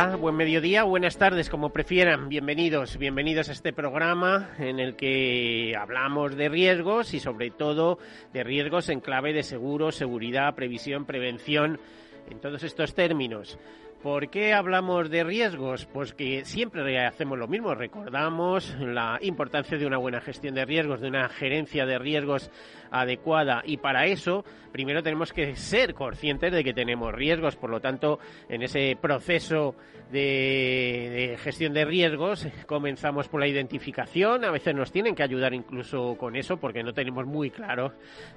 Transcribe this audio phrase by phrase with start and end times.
[0.00, 2.30] Buen mediodía, buenas tardes, como prefieran.
[2.30, 7.98] Bienvenidos, bienvenidos a este programa en el que hablamos de riesgos y sobre todo
[8.32, 11.78] de riesgos en clave de seguro, seguridad, previsión, prevención,
[12.30, 13.58] en todos estos términos.
[14.02, 15.84] ¿Por qué hablamos de riesgos?
[15.84, 21.02] Pues que siempre hacemos lo mismo, recordamos la importancia de una buena gestión de riesgos,
[21.02, 22.50] de una gerencia de riesgos
[22.90, 23.62] adecuada.
[23.62, 28.18] Y para eso primero tenemos que ser conscientes de que tenemos riesgos, por lo tanto
[28.48, 29.74] en ese proceso
[30.10, 36.16] de, gestión de riesgos comenzamos por la identificación, a veces nos tienen que ayudar incluso
[36.16, 37.92] con eso porque no tenemos muy claro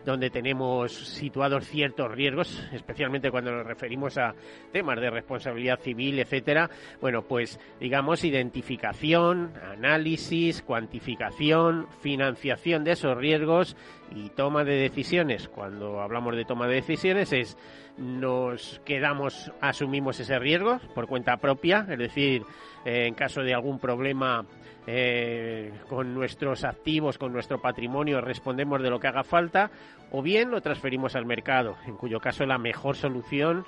[0.05, 4.35] dónde tenemos situados ciertos riesgos, especialmente cuando nos referimos a
[4.71, 6.69] temas de responsabilidad civil, etcétera.
[7.01, 13.75] Bueno, pues digamos identificación, análisis, cuantificación, financiación de esos riesgos
[14.11, 17.57] y toma de decisiones, cuando hablamos de toma de decisiones, es
[17.97, 22.43] nos quedamos, asumimos ese riesgo por cuenta propia, es decir,
[22.85, 24.45] eh, en caso de algún problema
[24.87, 29.71] eh, con nuestros activos, con nuestro patrimonio, respondemos de lo que haga falta,
[30.11, 33.65] o bien lo transferimos al mercado, en cuyo caso la mejor solución,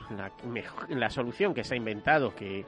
[0.89, 2.65] la, solución que se ha inventado, que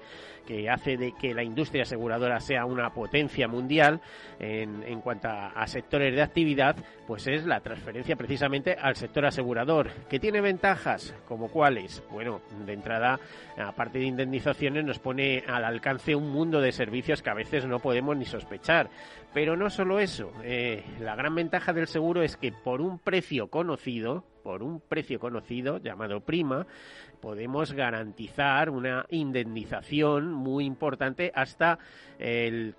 [0.48, 4.00] que hace de que la industria aseguradora sea una potencia mundial
[4.40, 9.90] en, en cuanto a, sectores de actividad, pues es la transferencia precisamente al sector asegurador,
[10.10, 12.02] que tiene ventajas, como cuáles.
[12.10, 13.20] Bueno, de entrada,
[13.58, 17.80] aparte de indemnizaciones, nos pone al alcance un mundo de servicios que a veces no
[17.80, 18.90] podemos ni sospechar.
[19.34, 23.50] Pero no solo eso, eh, la gran ventaja del seguro es que por un precio
[23.50, 26.66] conocido, por un precio conocido llamado prima,
[27.20, 31.80] podemos garantizar una indemnización muy importante hasta
[32.20, 32.76] el,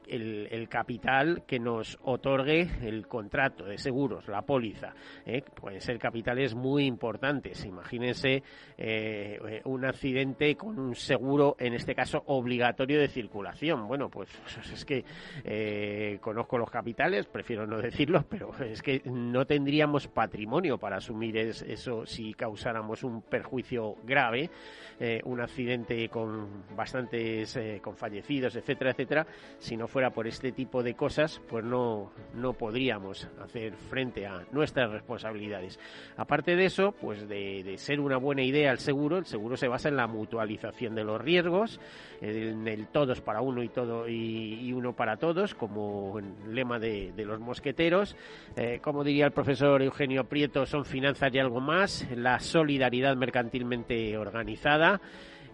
[0.69, 4.95] capital que nos otorgue el contrato de seguros, la póliza.
[5.25, 5.43] ¿eh?
[5.43, 7.65] Pueden ser capitales muy importantes.
[7.65, 8.43] Imagínense
[8.77, 13.87] eh, un accidente con un seguro, en este caso obligatorio de circulación.
[13.87, 14.29] Bueno, pues
[14.73, 15.05] es que
[15.45, 21.37] eh, conozco los capitales, prefiero no decirlo, pero es que no tendríamos patrimonio para asumir
[21.37, 24.28] eso si causáramos un perjuicio grave
[25.01, 29.27] eh, un accidente con bastantes eh, con fallecidos, etcétera, etcétera,
[29.59, 34.45] si no fuera por este tipo de cosas, pues no, no podríamos hacer frente a
[34.51, 35.79] nuestras responsabilidades.
[36.17, 39.89] Aparte de eso, pues de, ser una buena idea el seguro, el seguro se basa
[39.89, 41.81] en la mutualización de los riesgos,
[42.21, 47.13] en el todos para uno y todo y, uno para todos, como el lema de,
[47.17, 48.17] los mosqueteros.
[48.57, 54.18] Eh, como diría el profesor Eugenio Prieto, son finanzas y algo más, la solidaridad mercantilmente
[54.19, 55.01] organizada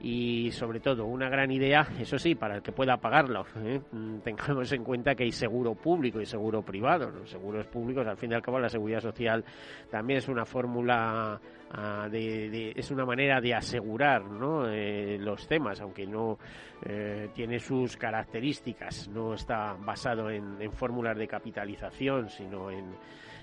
[0.05, 3.47] y sobre todo una gran idea, eso sí, para el que pueda pagarlo.
[3.57, 3.81] ¿eh?
[3.91, 7.11] Mm, tengamos en cuenta que hay seguro público y seguro privado.
[7.11, 9.43] Los seguros públicos, al fin y al cabo, la seguridad social
[9.91, 14.69] también es una fórmula, ah, de, es una manera de asegurar ¿no?
[14.69, 16.39] Eh, los temas, aunque no
[16.85, 22.95] eh, tiene sus características, no está basado en fórmulas de capitalización, sino en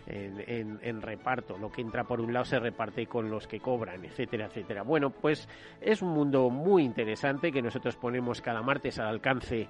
[0.07, 1.57] en, reparto.
[1.57, 4.83] Lo que entra por un lado se reparte con los que cobran, etcétera, etcétera.
[4.83, 5.47] Bueno, pues
[5.79, 9.67] es un mundo muy interesante que nosotros ponemos cada martes al alcance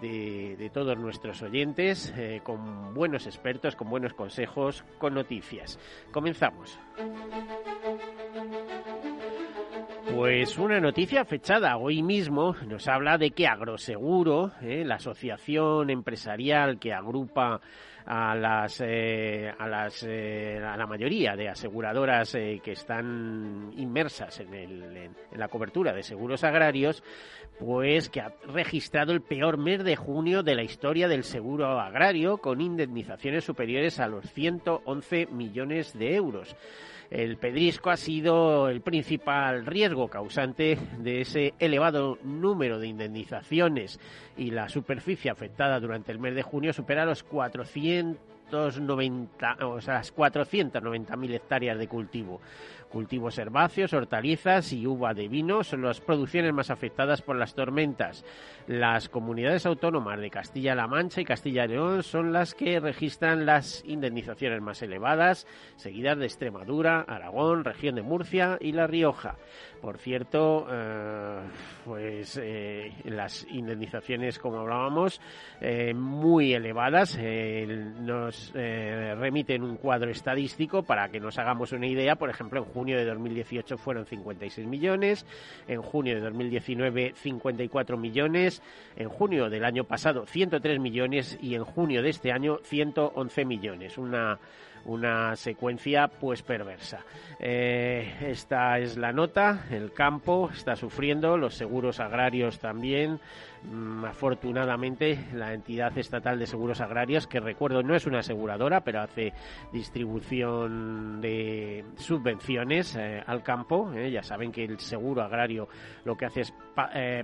[0.00, 5.78] de, todos nuestros oyentes, eh, con buenos expertos, con buenos consejos, con noticias.
[6.10, 6.78] Comenzamos.
[10.14, 16.78] Pues una noticia fechada hoy mismo nos habla de que Agroseguro, eh, la asociación empresarial
[16.78, 17.60] que agrupa
[18.06, 24.40] a las eh, a las eh, a la mayoría de aseguradoras eh, que están inmersas
[24.40, 27.02] en, el, en, la cobertura de seguros agrarios
[27.58, 32.38] pues que ha registrado el peor mes de junio de la historia del seguro agrario
[32.38, 36.56] con indemnizaciones superiores a los 111 millones de euros
[37.12, 44.00] el pedrisco ha sido el principal riesgo causante de ese elevado número de indemnizaciones
[44.36, 50.02] y la superficie afectada durante el mes de junio supera los 400 490, o sea,
[50.02, 52.40] 490.000 hectáreas de cultivo.
[52.92, 58.22] Cultivos herbáceos, hortalizas y uva de vino son las producciones más afectadas por las tormentas.
[58.66, 63.82] Las comunidades autónomas de Castilla-La Mancha y Castilla y León son las que registran las
[63.86, 65.46] indemnizaciones más elevadas,
[65.76, 69.36] seguidas de Extremadura, Aragón, región de Murcia y La Rioja.
[69.80, 71.40] Por cierto, eh,
[71.84, 75.20] pues eh, las indemnizaciones, como hablábamos,
[75.60, 77.18] eh, muy elevadas.
[77.18, 82.16] nos remiten un cuadro estadístico para que nos hagamos una idea.
[82.16, 85.26] Por ejemplo, en junio de 2018 fueron 56 millones,
[85.68, 88.62] en junio de 2019 54 millones,
[88.96, 93.98] en junio del año pasado 103 millones y en junio de este año 111 millones.
[93.98, 94.38] Una
[94.84, 97.04] una secuencia pues perversa.
[97.38, 103.18] Eh, esta es la nota, el campo está sufriendo, los seguros agrarios también.
[103.64, 109.02] Mm, afortunadamente, la entidad estatal de seguros agrarios, que recuerdo no es una aseguradora, pero
[109.02, 109.32] hace
[109.72, 113.92] distribución de subvenciones eh, al campo.
[113.94, 115.68] Eh, ya saben que el seguro agrario
[116.04, 116.54] lo que hace es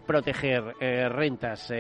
[0.05, 0.63] proteger
[1.11, 1.73] rentas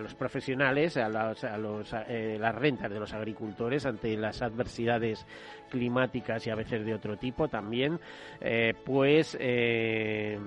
[0.00, 5.26] los profesionales, a, a los, las rentas de los agricultores ante las adversidades
[5.72, 7.98] climáticas y a veces de otro tipo también,
[8.40, 10.38] eh, pues eh,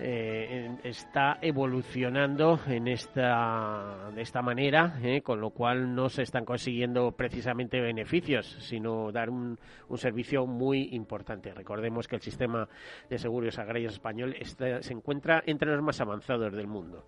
[0.00, 7.12] eh, está evolucionando en esta, de esta manera, con lo cual no se están consiguiendo
[7.12, 9.58] precisamente beneficios, sino dar un,
[9.88, 11.52] un servicio muy importante.
[11.52, 12.68] Recordemos que el sistema
[13.08, 17.04] de seguros agrarios español se encuentra entre los más avanzados del mundo.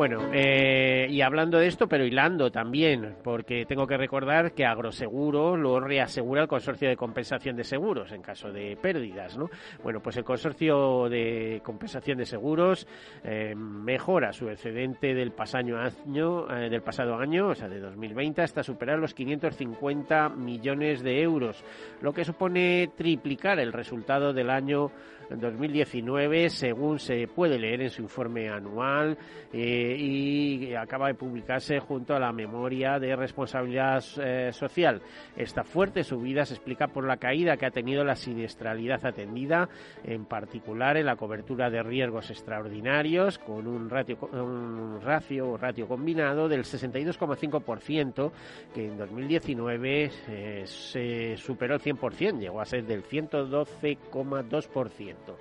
[0.00, 5.58] Bueno, eh, y hablando de esto, pero hilando también, porque tengo que recordar que Agroseguro
[5.58, 9.50] lo reasegura el Consorcio de Compensación de Seguros en caso de pérdidas, ¿no?
[9.82, 12.88] Bueno, pues el Consorcio de Compensación de Seguros
[13.22, 18.62] eh, mejora su excedente del, año, eh, del pasado año, o sea, de 2020, hasta
[18.62, 21.62] superar los 550 millones de euros,
[22.00, 24.92] lo que supone triplicar el resultado del año
[25.30, 29.16] en 2019, según se puede leer en su informe anual
[29.52, 35.00] eh, y acaba de publicarse junto a la memoria de responsabilidad eh, social.
[35.36, 39.68] Esta fuerte subida se explica por la caída que ha tenido la siniestralidad atendida,
[40.04, 46.48] en particular en la cobertura de riesgos extraordinarios, con un ratio, un ratio, ratio combinado
[46.48, 48.32] del 62,5%,
[48.74, 55.36] que en 2019 eh, se superó el 100%, llegó a ser del 112,2%.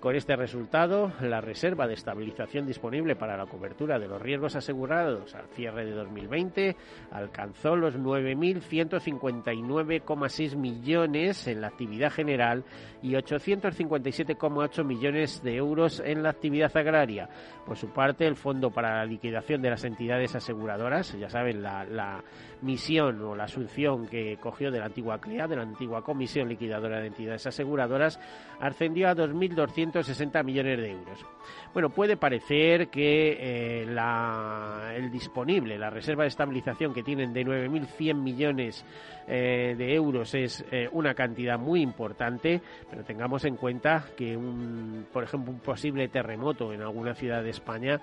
[0.00, 5.34] Con este resultado, la reserva de estabilización disponible para la cobertura de los riesgos asegurados
[5.34, 6.76] al cierre de 2020
[7.10, 12.64] alcanzó los 9.159,6 millones en la actividad general
[13.00, 17.30] y 857,8 millones de euros en la actividad agraria.
[17.64, 22.22] Por su parte, el Fondo para la Liquidación de las Entidades Aseguradoras, ya saben, la,
[22.62, 27.00] misión o la asunción que cogió de la antigua CLEA, de la antigua Comisión Liquidadora
[27.00, 28.18] de Entidades Aseguradoras,
[28.60, 31.24] ascendió a 2.260 millones de euros.
[31.72, 38.14] Bueno, puede parecer que eh, el disponible, la reserva de estabilización que tienen de 9.100
[38.14, 38.84] millones
[39.28, 45.06] eh, de euros es eh, una cantidad muy importante, pero tengamos en cuenta que, un,
[45.12, 48.00] por ejemplo, un posible terremoto en alguna ciudad de España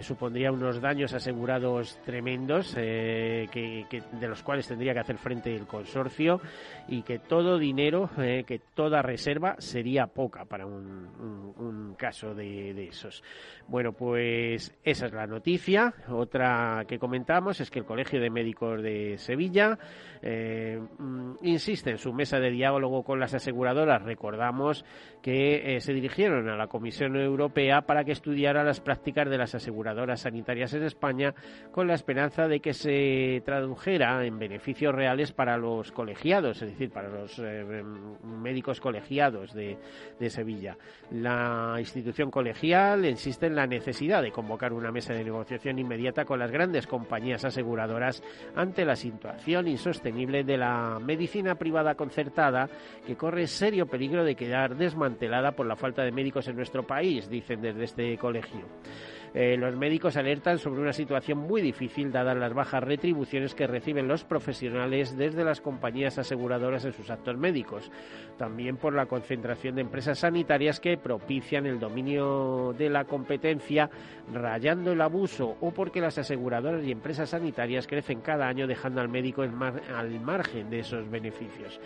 [0.00, 6.40] supondría unos daños asegurados tremendos que, de los cuales tendría que hacer frente el consorcio
[6.88, 13.22] y que todo dinero, que toda reserva sería poca para un, caso de esos.
[13.68, 15.92] Bueno, pues esa es la noticia.
[16.08, 19.76] Otra que comentamos es que el Colegio de Médicos de Sevilla
[20.22, 24.02] eh, mm, insiste en su mesa de diálogo con las aseguradoras.
[24.02, 24.84] Recordamos
[25.20, 29.54] que eh, se dirigieron a la Comisión Europea para que estudiara las prácticas de las
[29.54, 31.34] aseguradoras sanitarias en España
[31.72, 36.90] con la esperanza de que se tradujera en beneficios reales para los colegiados, es decir,
[36.90, 37.84] para los eh,
[38.24, 39.78] médicos colegiados de,
[40.18, 40.76] de Sevilla.
[41.12, 46.40] La institución colegial insiste en la necesidad de convocar una mesa de negociación inmediata con
[46.40, 48.22] las grandes compañías aseguradoras
[48.56, 52.68] ante la situación insostenible de la medicina privada concertada
[53.06, 57.30] que corre serio peligro de quedar desmantelada por la falta de médicos en nuestro país,
[57.30, 58.66] dicen desde este colegio.
[59.38, 64.08] Eh, los médicos alertan sobre una situación muy difícil dadas las bajas retribuciones que reciben
[64.08, 67.92] los profesionales desde las compañías aseguradoras en sus actos médicos.
[68.38, 73.90] También por la concentración de empresas sanitarias que propician el dominio de la competencia,
[74.32, 79.10] rayando el abuso o porque las aseguradoras y empresas sanitarias crecen cada año dejando al
[79.10, 81.78] médico al margen de esos beneficios.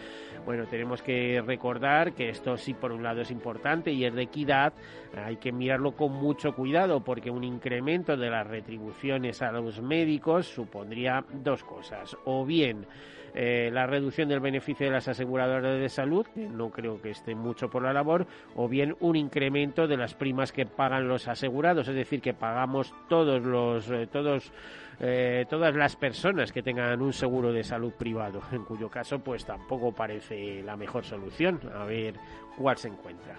[0.44, 4.22] Bueno, tenemos que recordar que esto sí por un lado es importante y es de
[4.22, 4.72] equidad,
[5.16, 10.46] hay que mirarlo con mucho cuidado porque un incremento de las retribuciones a los médicos
[10.46, 12.16] supondría dos cosas.
[12.24, 12.86] O bien
[13.34, 17.34] eh, la reducción del beneficio de las aseguradoras de salud, que no creo que esté
[17.34, 21.86] mucho por la labor, o bien un incremento de las primas que pagan los asegurados,
[21.88, 24.52] es decir, que pagamos todos los eh, todos
[25.00, 29.44] eh, todas las personas que tengan un seguro de salud privado, en cuyo caso pues
[29.44, 31.60] tampoco parece la mejor solución.
[31.74, 32.14] A ver
[32.56, 33.36] cuál se encuentra.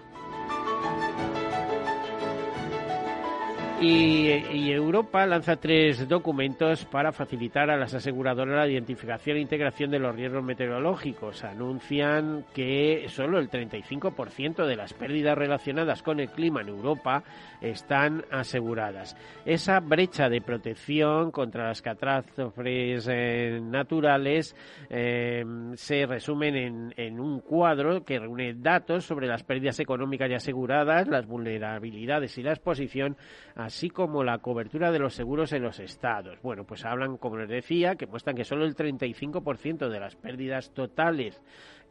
[3.81, 9.97] Y, Europa lanza tres documentos para facilitar a las aseguradoras la identificación e integración de
[9.97, 11.43] los riesgos meteorológicos.
[11.43, 17.23] Anuncian que solo el 35% de las pérdidas relacionadas con el clima en Europa
[17.59, 19.15] están aseguradas.
[19.45, 24.55] Esa brecha de protección contra las catástrofes eh, naturales
[24.89, 25.43] eh,
[25.75, 31.25] se resumen en, un cuadro que reúne datos sobre las pérdidas económicas y aseguradas, las
[31.25, 33.17] vulnerabilidades y la exposición
[33.55, 36.37] a así como la cobertura de los seguros en los estados.
[36.41, 40.73] Bueno, pues hablan, como les decía, que muestran que solo el 35% de las pérdidas
[40.73, 41.41] totales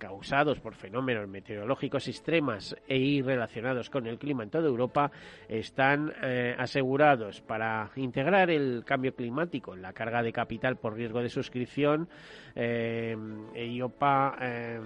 [0.00, 5.12] causados por fenómenos meteorológicos extremas e irrelacionados con el clima en toda Europa
[5.46, 11.20] están eh, asegurados para integrar el cambio climático en la carga de capital por riesgo
[11.20, 12.08] de suscripción.
[12.56, 13.14] Eh,
[13.54, 14.80] EIOPA eh,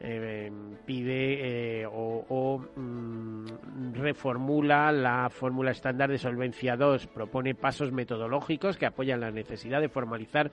[0.00, 0.50] eh
[0.84, 9.20] pide o, mm, reformula la fórmula estándar de solvencia 2, propone pasos metodológicos que apoyan
[9.20, 10.50] la necesidad de formalizar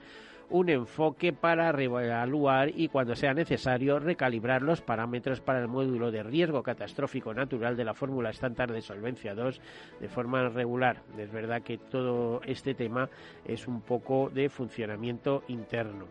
[0.50, 6.22] un enfoque para reevaluar y, cuando sea necesario, recalibrar los parámetros para el módulo de
[6.22, 9.60] riesgo catastrófico natural de la fórmula estándar de solvencia 2
[10.00, 11.02] de forma regular.
[11.18, 13.08] Es verdad que todo este tema
[13.44, 16.06] es un poco de funcionamiento interno.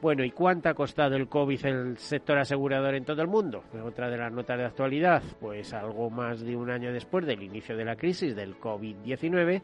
[0.00, 3.64] Bueno, ¿y cuánto ha costado el COVID el sector asegurador en todo el mundo?
[3.82, 7.76] Otra de las notas de actualidad, pues algo más de un año después del inicio
[7.76, 9.62] de la crisis del COVID-19,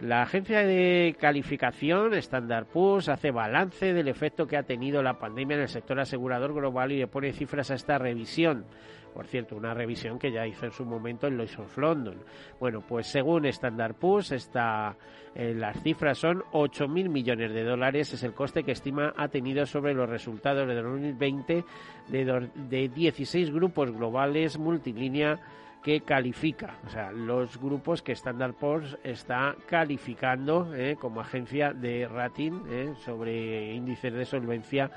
[0.00, 5.56] la agencia de calificación Standard Poor's hace balance del efecto que ha tenido la pandemia
[5.56, 8.64] en el sector asegurador global y le pone cifras a esta revisión.
[9.12, 12.22] Por cierto, una revisión que ya hizo en su momento en Lloyds of London.
[12.60, 14.96] Bueno, pues según Standard Poor's, esta,
[15.34, 19.66] eh, las cifras son 8.000 millones de dólares, es el coste que estima ha tenido
[19.66, 21.64] sobre los resultados de 2020
[22.08, 25.40] de, de 16 grupos globales multilínea
[25.82, 32.08] que califica, o sea, los grupos que Standard Poor's está calificando eh, como agencia de
[32.08, 34.90] rating eh, sobre índices de solvencia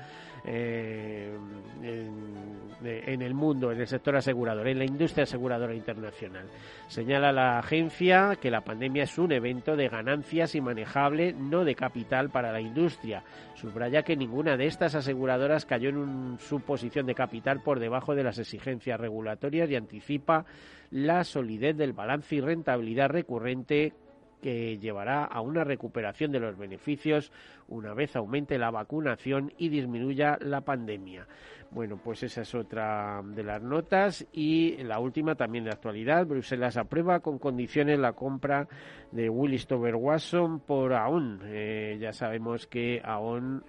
[0.44, 1.36] eh,
[1.82, 6.46] en, el mundo, en el sector asegurador, en la industria aseguradora internacional.
[6.88, 12.30] Señala la agencia que la pandemia es un evento de ganancias manejable, no de capital
[12.30, 13.22] para la industria.
[13.54, 18.24] Subraya que ninguna de estas aseguradoras cayó en su posición de capital por debajo de
[18.24, 20.44] las exigencias regulatorias y anticipa
[20.90, 23.94] la solidez del balance y rentabilidad recurrente
[24.42, 27.32] que llevará a una recuperación de los beneficios
[27.68, 31.26] una vez aumente la vacunación y disminuya la pandemia.
[31.70, 36.26] Bueno, pues esa es otra de las notas y la última también de actualidad.
[36.26, 38.68] Bruselas aprueba con condiciones la compra
[39.10, 41.40] de Willis Tower Watson por AON.
[41.44, 43.64] Eh, ya sabemos que AON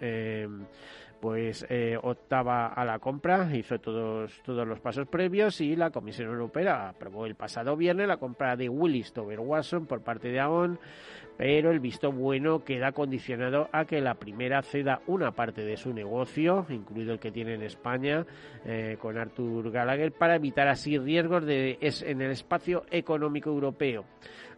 [1.23, 6.27] pues eh, optaba a la compra, hizo todos, todos los pasos previos y la Comisión
[6.27, 10.77] Europea aprobó el pasado viernes la compra de Willis Tower Watson por parte de AON,
[11.37, 15.93] pero el visto bueno queda condicionado a que la primera ceda una parte de su
[15.93, 18.25] negocio, incluido el que tiene en España
[18.65, 24.03] eh, con Arthur Gallagher, para evitar así riesgos de, en el espacio económico europeo.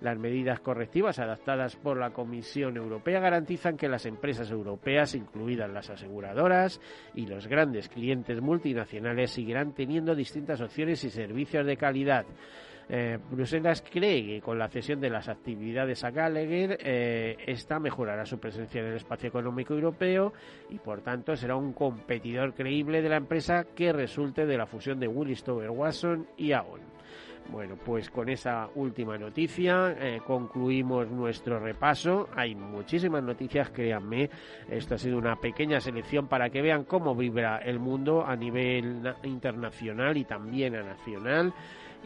[0.02, 5.90] Las medidas correctivas adaptadas por la Comisión Europea garantizan que las empresas europeas, incluidas las
[5.90, 6.80] aseguradoras
[7.14, 12.26] y los grandes clientes multinacionales, seguirán teniendo distintas opciones y servicios de calidad.
[12.88, 18.26] Eh, Bruselas cree que con la cesión de las actividades a Gallagher, eh, esta mejorará
[18.26, 20.34] su presencia en el espacio económico europeo
[20.70, 25.00] y, por tanto, será un competidor creíble de la empresa que resulte de la fusión
[25.00, 26.95] de Willis Tower Watson y Aon.
[27.50, 32.28] Bueno, pues con esa última noticia eh, concluimos nuestro repaso.
[32.36, 34.30] Hay muchísimas noticias, créanme.
[34.70, 39.14] Esto ha sido una pequeña selección para que vean cómo vibra el mundo a nivel
[39.24, 41.54] internacional y también a nacional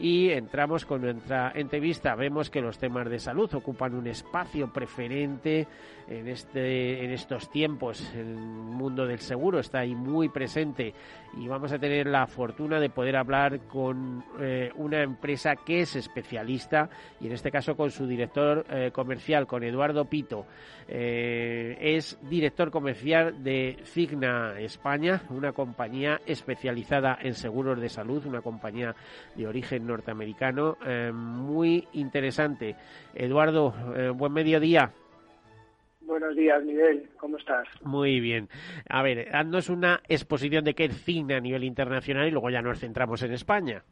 [0.00, 2.14] y entramos con nuestra entrevista.
[2.14, 5.68] Vemos que los temas de salud ocupan un espacio preferente
[6.08, 8.12] en, este, en estos tiempos.
[8.14, 10.94] El mundo del seguro está ahí muy presente
[11.36, 15.96] y vamos a tener la fortuna de poder hablar con eh, una empresa que es
[15.96, 16.88] especialista
[17.20, 20.46] y en este caso con su director eh, comercial, con Eduardo Pito.
[20.88, 28.42] Eh, es director comercial de Cigna España, una compañía especializada en seguros de salud, una
[28.42, 28.94] compañía
[29.36, 30.76] de origen norteamericano
[31.12, 32.76] muy interesante.
[33.14, 33.72] Eduardo,
[34.14, 34.92] buen mediodía.
[36.10, 37.08] Buenos días, Miguel.
[37.18, 37.68] ¿Cómo estás?
[37.82, 38.48] Muy bien.
[38.88, 42.60] A ver, haznos una exposición de qué es Cigna a nivel internacional y luego ya
[42.62, 43.84] nos centramos en España.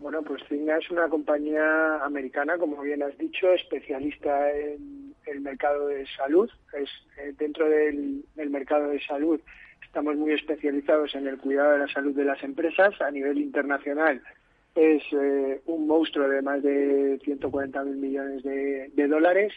[0.00, 5.86] Bueno, pues Cigna es una compañía americana, como bien has dicho, especialista en el mercado
[5.86, 6.50] de salud.
[6.72, 9.40] Es eh, dentro del, mercado de salud
[9.84, 14.20] estamos muy especializados en el cuidado de la salud de las empresas a nivel internacional.
[14.74, 19.52] Es eh, un monstruo de más de 140 mil millones de dólares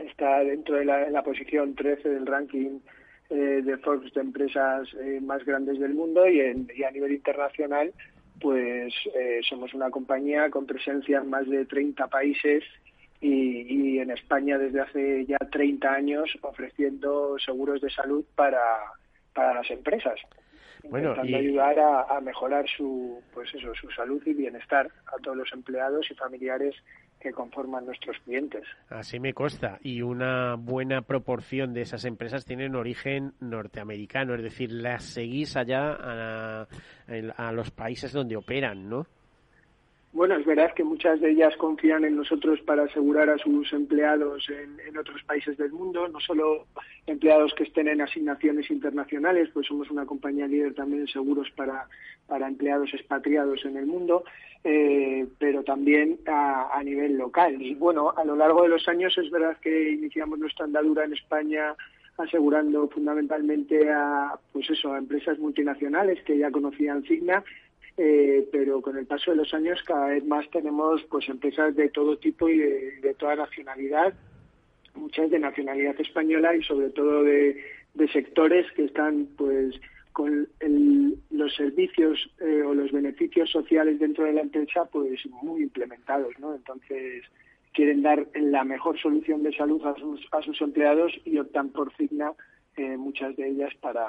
[0.00, 2.80] está dentro de la, posición 13 del ranking
[3.30, 7.92] eh, de Forbes de empresas eh, más grandes del mundo y, a nivel internacional
[8.40, 12.62] pues eh, somos una compañía con presencia en más de 30 países
[13.20, 18.62] y, en España desde hace ya 30 años ofreciendo seguros de salud para,
[19.34, 20.20] para las empresas.
[20.84, 25.36] Bueno, intentando ayudar a, a, mejorar su pues eso su salud y bienestar a todos
[25.36, 26.76] los empleados y familiares
[27.20, 28.64] que conforman nuestros clientes.
[28.88, 29.78] Así me consta.
[29.82, 35.96] Y una buena proporción de esas empresas tienen origen norteamericano, es decir, las seguís allá
[35.98, 36.68] a,
[37.36, 39.06] a los países donde operan, ¿no?
[40.18, 44.48] Bueno, es verdad que muchas de ellas confían en nosotros para asegurar a sus empleados
[44.48, 46.66] en, otros países del mundo, no solo
[47.06, 51.86] empleados que estén en asignaciones internacionales, pues somos una compañía líder también en seguros para,
[52.26, 54.24] para empleados expatriados en el mundo,
[54.64, 57.62] eh, pero también a, nivel local.
[57.62, 61.12] Y bueno, a lo largo de los años es verdad que iniciamos nuestra andadura en
[61.12, 61.76] España
[62.16, 67.44] asegurando fundamentalmente a pues eso a empresas multinacionales que ya conocían Signa
[68.00, 71.88] eh, pero con el paso de los años cada vez más tenemos pues empresas de
[71.88, 74.14] todo tipo y de, toda nacionalidad,
[74.94, 77.60] muchas de nacionalidad española y sobre todo de,
[78.12, 79.74] sectores que están pues
[80.12, 80.46] con
[81.30, 86.54] los servicios eh, o los beneficios sociales dentro de la empresa pues muy implementados, ¿no?
[86.54, 87.24] Entonces
[87.72, 91.92] quieren dar la mejor solución de salud a sus, a sus empleados y optan por
[91.96, 92.32] Cigna
[92.76, 94.06] eh, muchas de ellas para,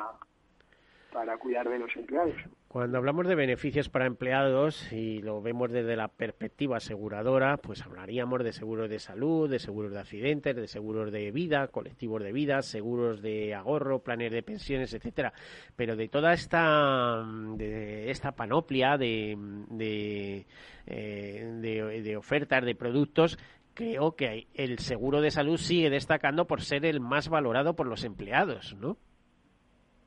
[1.11, 2.35] para cuidar de los empleados.
[2.69, 8.43] Cuando hablamos de beneficios para empleados y lo vemos desde la perspectiva aseguradora, pues hablaríamos
[8.43, 12.61] de seguros de salud, de seguros de accidentes, de seguros de vida, colectivos de vida,
[12.61, 15.33] seguros de ahorro, planes de pensiones, etcétera.
[15.75, 19.35] Pero de toda esta de esta panoplia de
[19.71, 20.45] de,
[20.85, 23.39] eh, de, de ofertas de productos
[23.73, 28.03] creo que el seguro de salud sigue destacando por ser el más valorado por los
[28.03, 28.99] empleados, ¿no?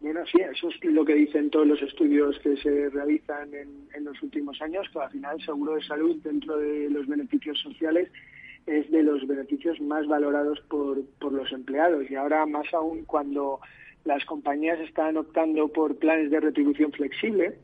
[0.02, 4.20] Bueno, sí, eso es lo que dicen todos los estudios que se realizan en, los
[4.20, 8.10] últimos años, que al final el seguro de salud dentro de los beneficios sociales
[8.66, 12.10] es de los beneficios más valorados por, por los empleados.
[12.10, 13.60] Y ahora más aún cuando
[14.04, 17.56] las compañías están optando por planes de retribución flexible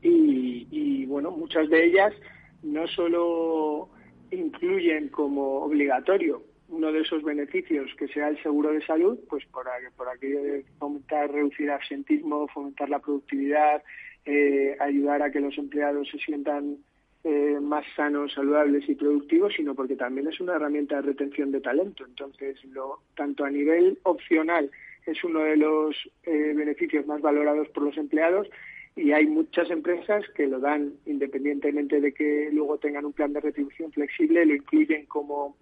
[0.00, 2.14] y, y bueno, muchas de ellas
[2.62, 3.90] no solo
[4.30, 9.66] incluyen como obligatorio uno de esos beneficios que sea el seguro de salud, pues por,
[9.96, 13.82] por aquello de fomentar, reducir el absentismo, fomentar la productividad,
[14.24, 16.78] eh, ayudar a que los empleados se sientan
[17.24, 21.60] eh, más sanos, saludables y productivos, sino porque también es una herramienta de retención de
[21.60, 22.04] talento.
[22.06, 24.70] Entonces, lo, tanto a nivel opcional
[25.06, 28.48] es uno de los eh, beneficios más valorados por los empleados
[28.96, 33.40] y hay muchas empresas que lo dan independientemente de que luego tengan un plan de
[33.40, 35.56] retribución flexible, lo incluyen como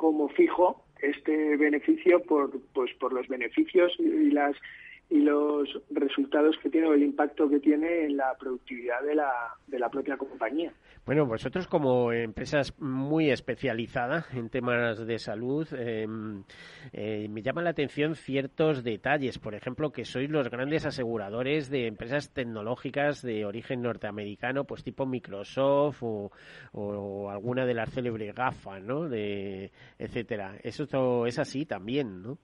[0.00, 4.56] como fijo este beneficio por pues por los beneficios y las
[5.10, 9.32] y los resultados que tiene o el impacto que tiene en la productividad de la,
[9.66, 10.72] de la propia compañía.
[11.04, 16.44] Bueno, vosotros como empresas muy especializadas en temas de salud, em,
[16.92, 19.38] eh, me llama la atención ciertos detalles.
[19.38, 25.06] Por ejemplo, que sois los grandes aseguradores de empresas tecnológicas de origen norteamericano, pues tipo
[25.06, 26.30] Microsoft o,
[26.72, 29.08] o alguna de las célebres GAFA, ¿no?
[29.08, 30.56] De, etcétera.
[30.62, 32.38] Eso es así también, ¿no?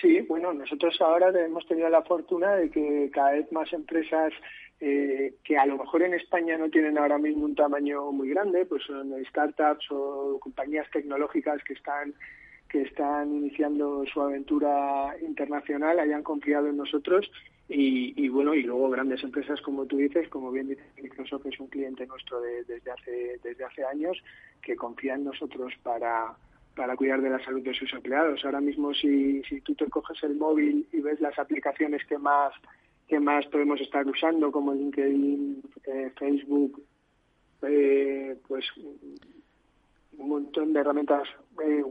[0.00, 4.32] Sí, bueno, nosotros ahora hemos tenido la fortuna de que cada vez más empresas
[4.78, 8.66] eh, que a lo mejor en España no tienen ahora mismo un tamaño muy grande,
[8.66, 12.14] pues son startups o compañías tecnológicas que están
[12.68, 17.30] que están iniciando su aventura internacional hayan confiado en nosotros.
[17.68, 21.66] Y, bueno y luego grandes empresas como tú dices como bien dice Microsoft es un
[21.66, 24.22] cliente nuestro desde hace desde hace años
[24.62, 26.36] que confía en nosotros para
[26.76, 28.44] para cuidar de la salud de sus empleados.
[28.44, 32.52] Ahora mismo si, si tú te coges el móvil y ves las aplicaciones que más
[33.08, 36.82] que más podemos estar usando como LinkedIn, eh, Facebook,
[37.62, 38.64] eh, pues
[40.18, 41.28] un montón de herramientas,
[41.64, 41.84] eh,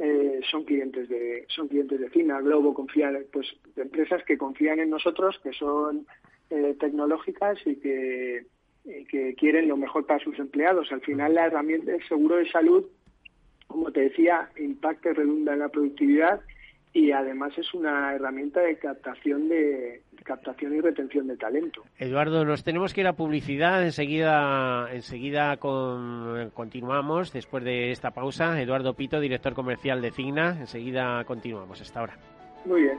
[0.00, 3.46] eh, son clientes de son clientes de Cina, Globo confía pues
[3.76, 6.06] de empresas que confían en nosotros, que son
[6.48, 8.46] tecnológicas y que
[9.08, 10.92] que quieren lo mejor para sus empleados.
[10.92, 12.84] Al final la herramienta del seguro de salud,
[13.74, 16.40] como te decía, impacta y redunda en la productividad
[16.92, 21.82] y además es una herramienta de captación de captación y retención de talento.
[21.98, 28.62] Eduardo, nos tenemos que ir a publicidad, enseguida enseguida continuamos después de esta pausa.
[28.62, 31.80] Eduardo Pito, director comercial de Cigna, enseguida continuamos.
[31.80, 32.16] Hasta ahora.
[32.64, 32.98] Muy bien.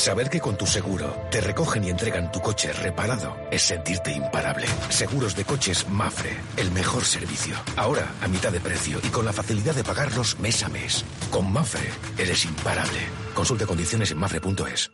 [0.00, 4.66] Saber que con tu seguro te recogen y entregan tu coche reparado es sentirte imparable.
[4.88, 7.54] Seguros de coches Mafre, el mejor servicio.
[7.76, 11.04] Ahora a mitad de precio y con la facilidad de pagarlos mes a mes.
[11.30, 11.86] Con Mafre
[12.16, 12.98] eres imparable.
[13.34, 14.90] Consulte condiciones en mafre.es.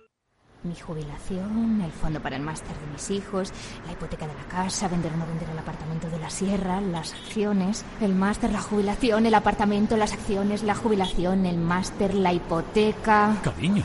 [0.65, 3.53] Mi jubilación, el fondo para el máster de mis hijos,
[3.87, 7.13] la hipoteca de la casa, vender o no vender el apartamento de la sierra, las
[7.13, 13.37] acciones, el máster, la jubilación, el apartamento, las acciones, la jubilación, el máster, la hipoteca.
[13.45, 13.85] Cariño.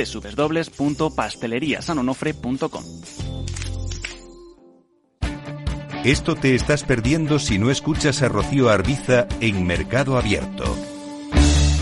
[0.05, 2.83] www.pasteleriasanonofre.com.
[6.03, 10.63] Esto te estás perdiendo si no escuchas a Rocío Arbiza en Mercado Abierto.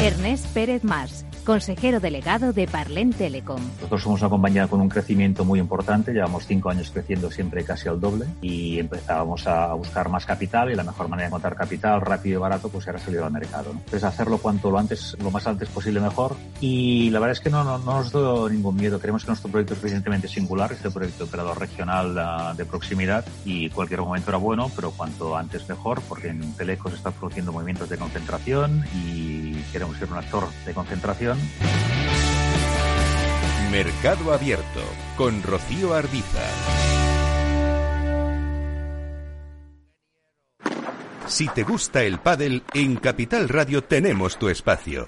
[0.02, 3.60] Ernest Pérez Mars consejero delegado de Parlen Telecom.
[3.78, 7.90] Nosotros somos una compañía con un crecimiento muy importante, llevamos cinco años creciendo siempre casi
[7.90, 12.02] al doble y empezábamos a buscar más capital y la mejor manera de encontrar capital
[12.02, 13.74] rápido y barato pues era salir al mercado.
[13.74, 13.80] ¿no?
[13.80, 17.50] Entonces hacerlo cuanto lo antes, lo más antes posible mejor y la verdad es que
[17.50, 21.24] no, no, nos da ningún miedo, creemos que nuestro proyecto es suficientemente singular, este proyecto
[21.24, 26.00] de operador regional ah, de proximidad y cualquier momento era bueno, pero cuanto antes mejor
[26.08, 30.74] porque en Teleco se están produciendo movimientos de concentración y queremos ser un actor de
[30.76, 31.39] concentración
[33.72, 34.82] Mercado Abierto
[35.16, 36.44] con Rocío Arbiza.
[41.28, 45.08] Si te gusta el pádel, en Capital Radio tenemos tu espacio.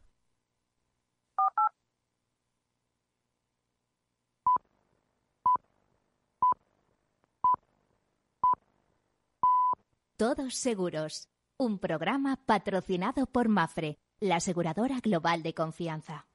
[10.21, 16.27] Todos Seguros, un programa patrocinado por Mafre, la aseguradora global de confianza.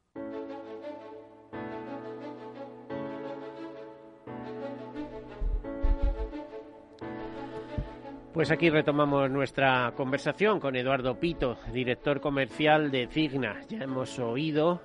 [8.34, 13.60] Pues aquí retomamos nuestra conversación con Eduardo Pito, director comercial de Cigna.
[13.68, 14.82] Ya hemos oído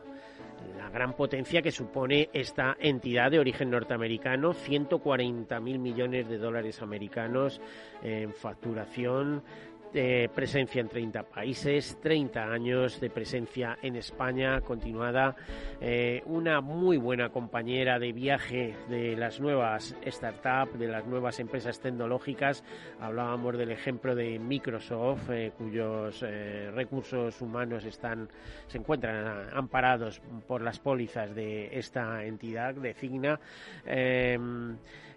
[0.78, 7.62] la gran potencia que supone esta entidad de origen norteamericano, 140.000 millones de dólares americanos
[8.04, 9.43] en facturación,
[9.92, 15.36] presencia en 30 países, 30 años de presencia en España continuada,
[15.82, 21.80] eh, una muy buena compañera de viaje de las nuevas startups, de las nuevas empresas
[21.80, 22.64] tecnológicas.
[23.00, 28.30] Hablábamos del ejemplo de Microsoft, eh, cuyos eh, recursos humanos están
[28.68, 33.40] se encuentran amparados por las pólizas de esta entidad de Cigna.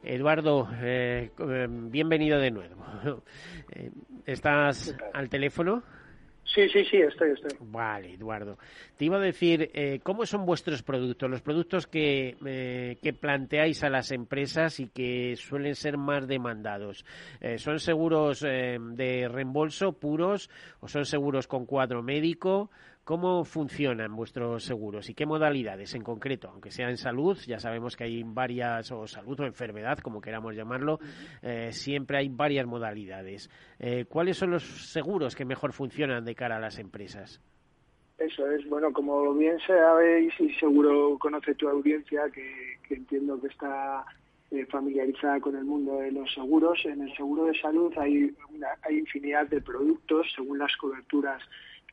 [0.06, 3.22] Eduardo, eh, eh, bienvenido de nuevo.
[3.76, 3.90] Eh,
[4.70, 5.82] ¿Estás al teléfono?
[6.44, 7.50] Sí, sí, sí, estoy, estoy.
[7.60, 8.58] Vale, Eduardo.
[8.96, 9.70] Te iba a decir,
[10.02, 11.28] ¿cómo son vuestros productos?
[11.28, 17.04] Los productos que, que planteáis a las empresas y que suelen ser más demandados.
[17.56, 20.50] ¿Son seguros de reembolso puros
[20.80, 22.70] o son seguros con cuadro médico?
[23.04, 26.48] ¿Cómo funcionan vuestros seguros y qué modalidades en concreto?
[26.48, 30.56] Aunque sea en salud, ya sabemos que hay varias, o salud o enfermedad, como queramos
[30.56, 30.98] llamarlo,
[31.42, 33.50] eh, siempre hay varias modalidades.
[33.78, 37.42] Eh, ¿Cuáles son los seguros que mejor funcionan de cara a las empresas?
[38.16, 44.02] Eso es, bueno, como bien sabéis y seguro conoce tu audiencia, que, entiendo que está
[44.50, 48.34] eh, familiarizada con el mundo de los seguros, en el seguro de salud hay,
[48.80, 51.42] hay infinidad de productos según las coberturas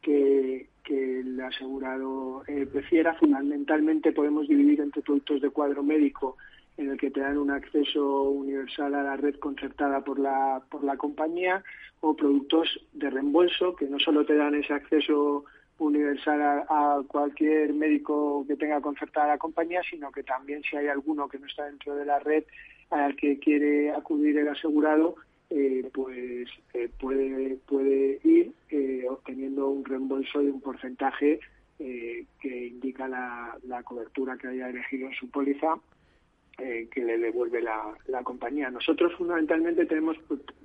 [0.01, 3.13] que, el asegurado eh, prefiera.
[3.13, 6.35] Fundamentalmente podemos dividir entre productos de cuadro médico
[6.75, 10.83] en el que te dan un acceso universal a la red concertada por la, por
[10.83, 11.63] la compañía
[12.01, 15.45] o productos de reembolso que no solo te dan ese acceso
[15.81, 21.27] universal a, cualquier médico que tenga concertada la compañía, sino que también si hay alguno
[21.27, 22.43] que no está dentro de la red
[22.89, 25.15] al que quiere acudir el asegurado,
[25.53, 31.41] eh, pues eh, puede, puede ir eh, obteniendo un reembolso de un porcentaje
[31.77, 35.79] que indica la, cobertura que haya elegido en su póliza
[36.55, 38.69] que le devuelve la, la, compañía.
[38.69, 40.15] Nosotros fundamentalmente tenemos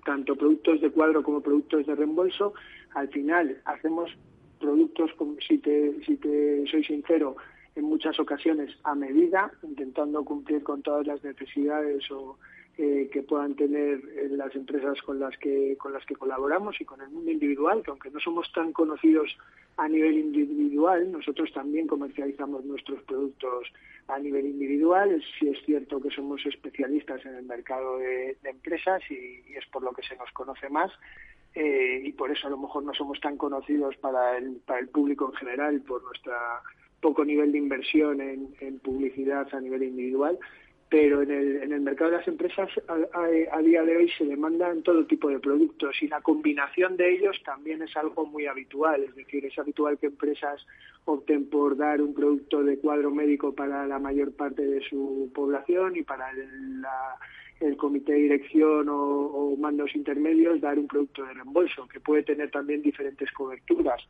[0.04, 2.52] tanto productos de cuadro como productos de reembolso.
[2.92, 4.14] Al final hacemos
[4.60, 7.36] productos, como si te, si te soy sincero,
[7.76, 12.36] en muchas ocasiones a medida, intentando cumplir con todas las necesidades o
[12.78, 16.84] eh, que puedan tener eh, las empresas con las que con las que colaboramos y
[16.84, 19.34] con el mundo individual, que aunque no somos tan conocidos
[19.78, 23.68] a nivel individual, nosotros también comercializamos nuestros productos
[24.08, 25.22] a nivel individual.
[25.38, 29.92] Sí es cierto que somos especialistas en el mercado de, empresas y, es por lo
[29.92, 30.92] que se nos conoce más.
[31.54, 34.88] Eh, y por eso a lo mejor no somos tan conocidos para el, para el
[34.88, 36.60] público en general por nuestra
[37.00, 40.38] poco nivel de inversión en publicidad a nivel individual
[40.88, 44.82] pero en el, en el mercado de las empresas a, día de hoy se demandan
[44.82, 49.14] todo tipo de productos y la combinación de ellos también es algo muy habitual, es
[49.16, 50.64] decir, es habitual que empresas
[51.04, 55.96] opten por dar un producto de cuadro médico para la mayor parte de su población
[55.96, 61.88] y para el, comité de dirección o, o mandos intermedios dar un producto de reembolso
[61.88, 64.00] que puede tener también diferentes coberturas.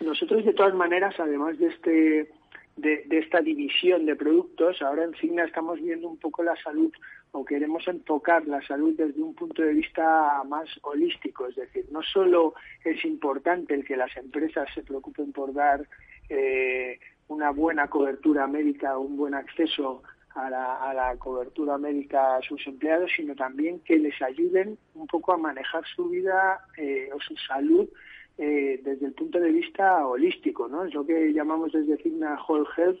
[0.00, 2.30] Nosotros de todas maneras, además de este
[2.76, 6.92] de, esta división de productos, ahora en Cigna estamos viendo un poco la salud
[7.32, 12.02] o queremos enfocar la salud desde un punto de vista más holístico, es decir, no
[12.02, 15.86] solo es importante el que las empresas se preocupen por dar
[16.28, 20.02] eh, una buena cobertura médica, un buen acceso
[20.34, 25.38] a la, cobertura médica a sus empleados, sino también que les ayuden un poco a
[25.38, 27.88] manejar su vida eh, o su salud
[28.38, 30.84] eh, desde el punto de vista holístico, ¿no?
[30.84, 33.00] Es lo que llamamos desde Cigna Whole Health,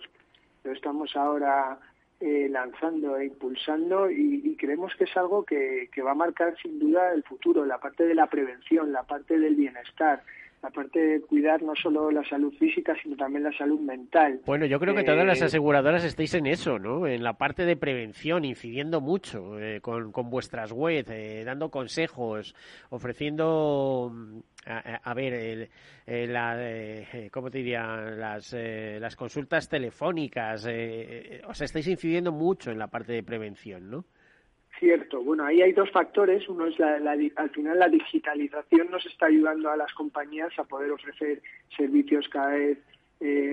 [0.64, 1.78] lo estamos ahora
[2.20, 7.12] eh, lanzando e impulsando y, creemos que es algo que, va a marcar sin duda
[7.12, 10.22] el futuro, la parte de la prevención, la parte del bienestar,
[10.66, 14.40] aparte de cuidar no solo la salud física, sino también la salud mental.
[14.46, 17.06] Bueno, yo creo que todas las aseguradoras estáis en eso, ¿no?
[17.06, 19.52] En la parte de prevención, incidiendo mucho
[19.82, 21.10] con, con, vuestras webs,
[21.44, 22.54] dando consejos,
[22.90, 24.12] ofreciendo
[24.66, 25.70] a, ver, el,
[26.06, 27.96] eh, la, eh, ¿cómo te diría?
[27.96, 30.64] Las, eh, las consultas telefónicas.
[30.64, 34.04] o sea, estáis incidiendo mucho en la parte de prevención, ¿no?
[34.78, 35.22] Cierto.
[35.22, 36.48] Bueno, ahí hay dos factores.
[36.48, 36.96] Uno es la,
[37.36, 41.40] al final la digitalización nos está ayudando a las compañías a poder ofrecer
[41.76, 42.78] servicios cada vez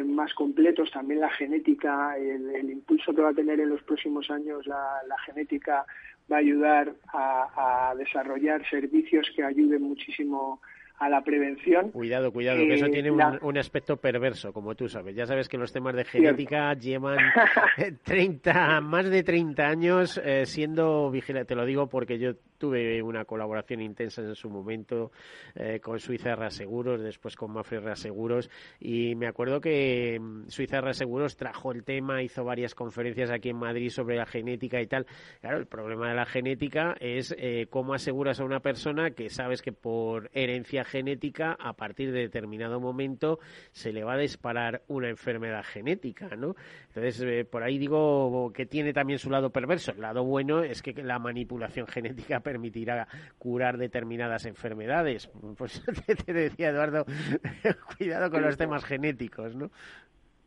[0.06, 0.92] más completos.
[0.92, 5.18] También la genética, el, impulso que va a tener en los próximos años la, la
[5.20, 5.86] genética
[6.32, 10.62] va a ayudar a, a, desarrollar servicios que ayuden muchísimo
[11.00, 11.92] a la prevención.
[11.92, 15.16] Cuidado, cuidado, que eso eh, tiene un, aspecto perverso, como tú sabes.
[15.16, 17.18] Ya sabes que los temas de genética llevan
[18.04, 21.48] 30, más de 30 años eh, siendo vigilantes.
[21.48, 25.12] Te lo digo porque yo tuve una colaboración intensa en su momento
[25.54, 28.50] eh, con Suiza Reaseguros, después con Mafre Reaseguros,
[28.80, 33.58] y me acuerdo que mm, Suiza Reaseguros trajo el tema, hizo varias conferencias aquí en
[33.58, 35.06] Madrid sobre la genética y tal.
[35.42, 39.62] Claro, el problema de la genética es eh, cómo aseguras a una persona que sabes
[39.62, 43.40] que por herencia genética, a partir de determinado momento,
[43.74, 46.56] se le va a disparar una enfermedad genética, ¿no?
[46.88, 49.92] Entonces, eh, por ahí digo que tiene también su lado perverso.
[49.92, 53.08] El lado bueno es que la manipulación genética permitirá
[53.40, 55.30] curar determinadas enfermedades.
[55.58, 55.84] Pues
[56.26, 57.06] te decía Eduardo,
[57.98, 59.70] cuidado con los temas genéticos, ¿no?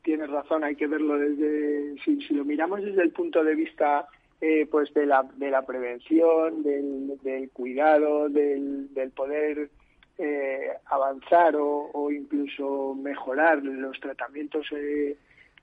[0.03, 4.07] Tienes razón, hay que verlo desde, si, lo miramos desde el punto de vista
[4.41, 9.71] eh, pues de la, de la prevención, del, cuidado, del, del poder
[10.19, 15.17] eh, avanzar o, o, incluso mejorar los tratamientos eh,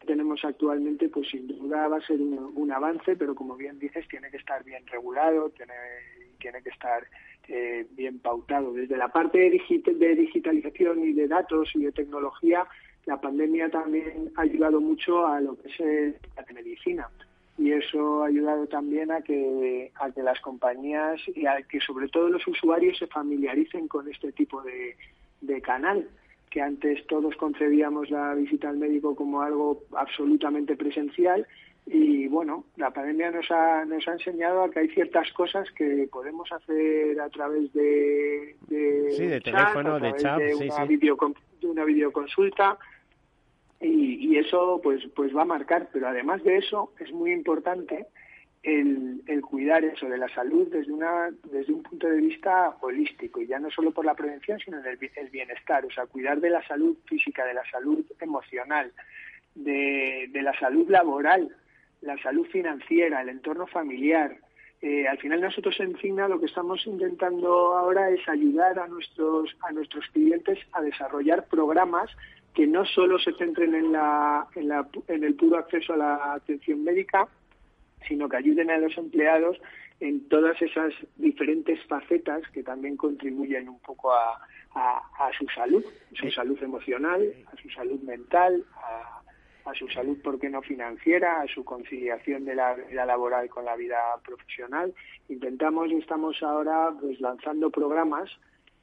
[0.03, 4.29] tenemos actualmente, pues sin duda va a ser un, avance, pero como bien dices, tiene
[4.31, 5.73] que estar bien regulado, tiene
[6.39, 7.07] tiene que estar
[7.47, 8.73] eh, bien pautado.
[8.73, 12.65] Desde la parte de, digitalización y de datos y de tecnología,
[13.05, 17.09] la pandemia también ha ayudado mucho a lo que es la telemedicina
[17.57, 22.07] y eso ha ayudado también a que a que las compañías y a que sobre
[22.09, 26.09] todo los usuarios se familiaricen con este tipo de canal
[26.53, 31.47] que antes todos concebíamos la visita al médico como algo absolutamente presencial.
[31.87, 36.07] Y bueno, la pandemia nos ha, nos ha enseñado a que hay ciertas cosas que
[36.11, 42.77] podemos hacer a través de, de, teléfono, de chat, de, una de una videoconsulta.
[43.81, 45.89] Y, y, eso pues pues va a marcar.
[45.91, 48.05] Pero además de eso es muy importante
[48.63, 53.41] el, el cuidar eso de la salud desde una desde un punto de vista holístico
[53.41, 56.49] y ya no solo por la prevención sino del el bienestar, o sea, cuidar de
[56.49, 58.91] la salud física, de la salud emocional,
[59.53, 61.53] de, de la salud laboral
[62.03, 64.37] la salud financiera, el entorno familiar.
[64.81, 69.55] Eh, al final nosotros en Cigna lo que estamos intentando ahora es ayudar a nuestros,
[69.61, 72.09] a nuestros clientes a desarrollar programas
[72.53, 76.33] que no solo se centren en, la, en, la, en el puro acceso a la
[76.33, 77.27] atención médica,
[78.07, 79.59] sino que ayuden a los empleados
[79.99, 84.39] en todas esas diferentes facetas que también contribuyen un poco a,
[84.75, 89.21] a, a su salud, su salud emocional, a su salud mental, a,
[89.69, 93.65] a su salud, ¿por qué no financiera?, a su conciliación de la vida laboral con
[93.65, 94.93] la vida profesional.
[95.29, 98.29] Intentamos y estamos ahora pues lanzando programas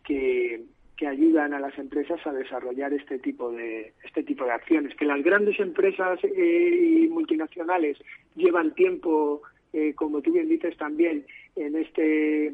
[0.04, 0.64] que,
[1.00, 4.94] que ayudan a las empresas a desarrollar este tipo de este tipo de acciones.
[4.96, 7.96] Que las grandes empresas eh, y multinacionales
[8.36, 9.40] llevan tiempo,
[9.72, 11.24] eh, como tú bien dices también,
[11.56, 12.48] en este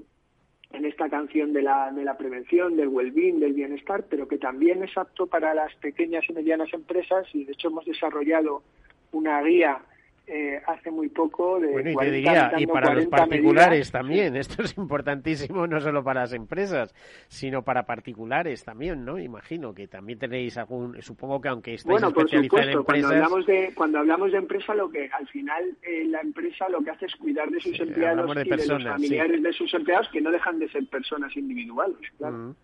[0.73, 4.85] en esta canción de la, de la prevención, del well-being, del bienestar, pero que también
[4.85, 8.63] es apto para las pequeñas y medianas empresas y de hecho hemos desarrollado
[9.11, 9.81] una guía
[10.27, 14.63] eh, hace muy poco de bueno, y te diría, y para los particulares también, esto
[14.63, 16.95] es importantísimo no solo para las empresas,
[17.29, 19.19] sino para particulares también, ¿no?
[19.19, 22.85] Imagino que también tenéis algún, supongo que aunque estéis bueno, por supuesto, en empresas...
[22.85, 26.83] cuando hablamos de cuando hablamos de empresa, lo que al final eh, la empresa lo
[26.83, 30.09] que hace es cuidar de sus empleados de y de los familiares de sus empleados
[30.13, 32.37] que no dejan de ser personas individuales, claro.
[32.37, 32.55] Mm.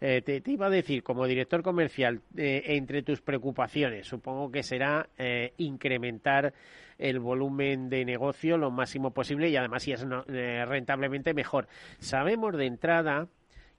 [0.00, 5.08] Eh, te, iba a decir, como director comercial, eh, entre tus preocupaciones, supongo que será
[5.18, 6.54] eh, incrementar
[6.98, 11.68] el volumen de negocio lo máximo posible y además si es rentablemente mejor.
[12.00, 13.28] Sabemos de entrada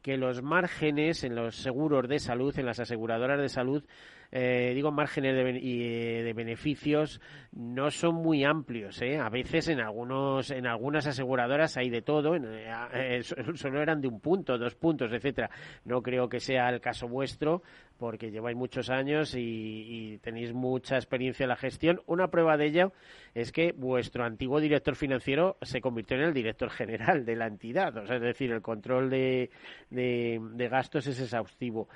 [0.01, 3.84] que los márgenes en los seguros de salud, en las aseguradoras de salud,
[4.32, 7.20] eh, digo márgenes de, eh, de, beneficios
[7.52, 9.02] no son muy amplios.
[9.02, 9.18] ¿eh?
[9.18, 12.36] A veces en algunos en algunas aseguradoras hay de todo,
[13.56, 15.50] solo eran de un punto, dos puntos, etcétera.
[15.86, 17.63] No creo que sea el caso vuestro
[17.98, 22.02] porque lleváis muchos años y, tenéis mucha experiencia en la gestión.
[22.06, 22.94] Una prueba de ello
[23.34, 27.97] es que vuestro antiguo director financiero se convirtió en el director general de la entidad,
[27.97, 29.49] o sea, es decir, el control de,
[29.89, 31.89] de gastos es exhaustivo.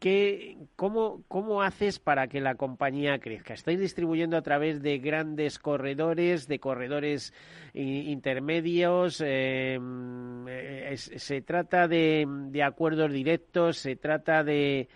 [0.00, 3.52] ¿Qué, cómo, ¿Cómo haces para que la compañía crezca?
[3.52, 7.34] ¿Estáis distribuyendo a través de grandes corredores, de corredores
[7.74, 9.20] intermedios?
[9.20, 12.26] Em, eh, ¿Se trata de,
[12.64, 13.76] acuerdos directos?
[13.76, 14.88] ¿Se trata de,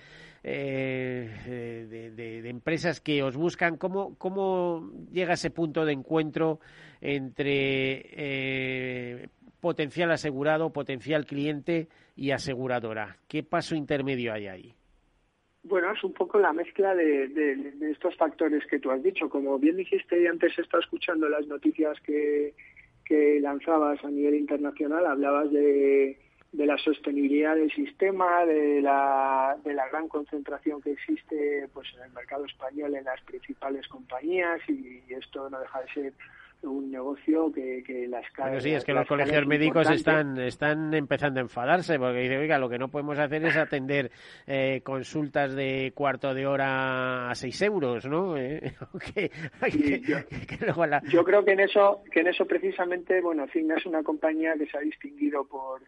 [0.42, 3.76] eh, de, empresas que os buscan?
[3.76, 6.60] ¿Cómo, ¿Cómo llega ese punto de encuentro
[7.02, 9.28] entre eh,
[9.60, 13.18] potencial asegurado, potencial cliente y aseguradora?
[13.28, 14.74] ¿Qué paso intermedio hay ahí?
[15.64, 19.30] Bueno, es un poco la mezcla de, estos factores que tú has dicho.
[19.30, 22.54] Como bien dijiste y antes estado escuchando las noticias que,
[23.40, 26.18] lanzabas a nivel internacional, hablabas de,
[26.52, 32.12] la sostenibilidad del sistema, de la, de la gran concentración que existe pues en el
[32.12, 36.12] mercado español en las principales compañías y esto no deja de ser
[36.64, 41.40] un negocio que, que las Bueno, sí, es que los colegios médicos están, están empezando
[41.40, 44.10] a enfadarse porque dicen, oiga, lo que no podemos hacer es atender
[44.46, 48.34] eh, consultas de cuarto de hora a seis euros, ¿no?
[49.16, 50.02] Eh,
[51.10, 54.66] yo, creo que en eso, que en eso precisamente, bueno, Cigna es una compañía que
[54.66, 55.82] se ha distinguido por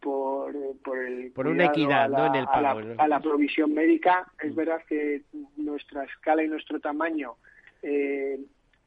[0.00, 2.26] por, por el por una equidad ¿no?
[2.26, 4.56] en el pago, a la, provisión médica es mm.
[4.56, 5.22] verdad que
[5.56, 7.34] nuestra escala y nuestro tamaño
[7.82, 8.38] eh,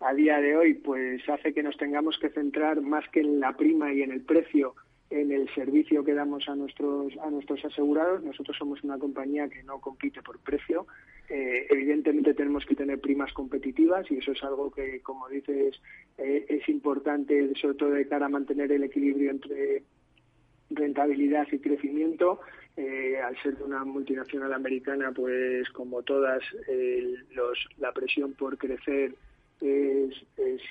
[0.02, 3.56] a día de hoy pues hace que nos tengamos que centrar más que en la
[3.56, 4.76] prima y en el precio
[5.12, 8.24] en el servicio que damos a nuestros a nuestros asegurados.
[8.24, 10.88] Nosotros somos una compañía que no compite por precio.
[11.30, 15.80] Eh, evidentemente tenemos que tener primas competitivas y eso es algo que como dices
[16.18, 19.84] eh, es importante sobre todo de cara a mantener el equilibrio entre
[20.70, 22.40] rentabilidad y crecimiento.
[22.78, 26.42] Eh, al ser una multinacional americana pues como todas
[27.78, 29.14] la presión por crecer
[29.62, 30.14] es,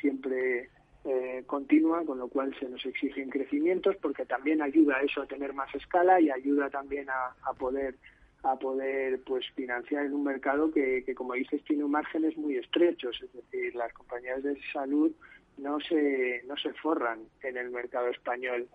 [0.01, 0.69] siempre
[1.05, 5.27] eh, continua, con lo cual se nos exigen crecimientos, porque también ayuda a eso a
[5.27, 7.97] tener más escala y ayuda también a, poder
[8.43, 13.21] a poder pues financiar en un mercado que, que, como dices tiene márgenes muy estrechos
[13.23, 15.13] es decir las compañías de salud
[15.59, 18.67] no se no se forran en el mercado español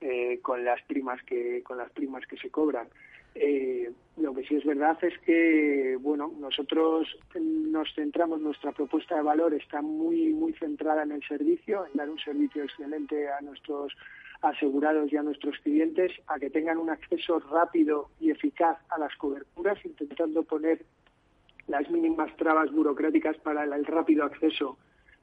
[0.00, 2.88] eh, con las primas que con las primas que se cobran
[3.34, 9.22] eh, lo que sí es verdad es que, bueno, nosotros nos centramos, nuestra propuesta de
[9.22, 13.94] valor está muy, muy centrada en el servicio, en dar un servicio excelente a nuestros
[14.42, 19.14] asegurados y a nuestros clientes, a que tengan un acceso rápido y eficaz a las
[19.16, 20.84] coberturas, intentando poner
[21.68, 24.76] las mínimas trabas burocráticas para el rápido acceso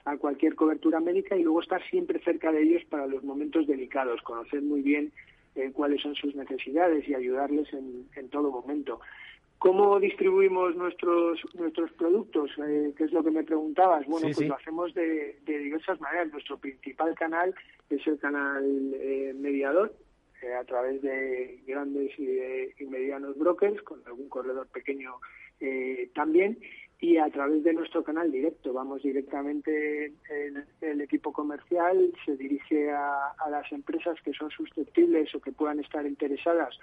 [0.05, 4.22] a cualquier cobertura médica y luego estar siempre cerca de ellos para los momentos delicados,
[4.22, 5.12] conocer muy bien
[5.60, 8.99] eh, cuáles son sus necesidades y ayudarles en, todo momento.
[9.57, 12.51] ¿Cómo distribuimos nuestros nuestros productos?
[12.66, 14.05] Eh, ¿Qué es lo que me preguntabas?
[14.05, 16.32] Bueno, pues lo hacemos de, diversas maneras.
[16.32, 17.53] Nuestro principal canal
[17.89, 19.93] es el canal eh, mediador,
[20.57, 25.16] a través de grandes y, medianos brokers, con algún corredor pequeño
[26.14, 26.57] también
[27.02, 28.74] y a través de nuestro canal directo.
[28.74, 30.14] Vamos directamente,
[30.82, 36.06] el, equipo comercial se dirige a, las empresas que son susceptibles o que puedan estar
[36.06, 36.78] interesadas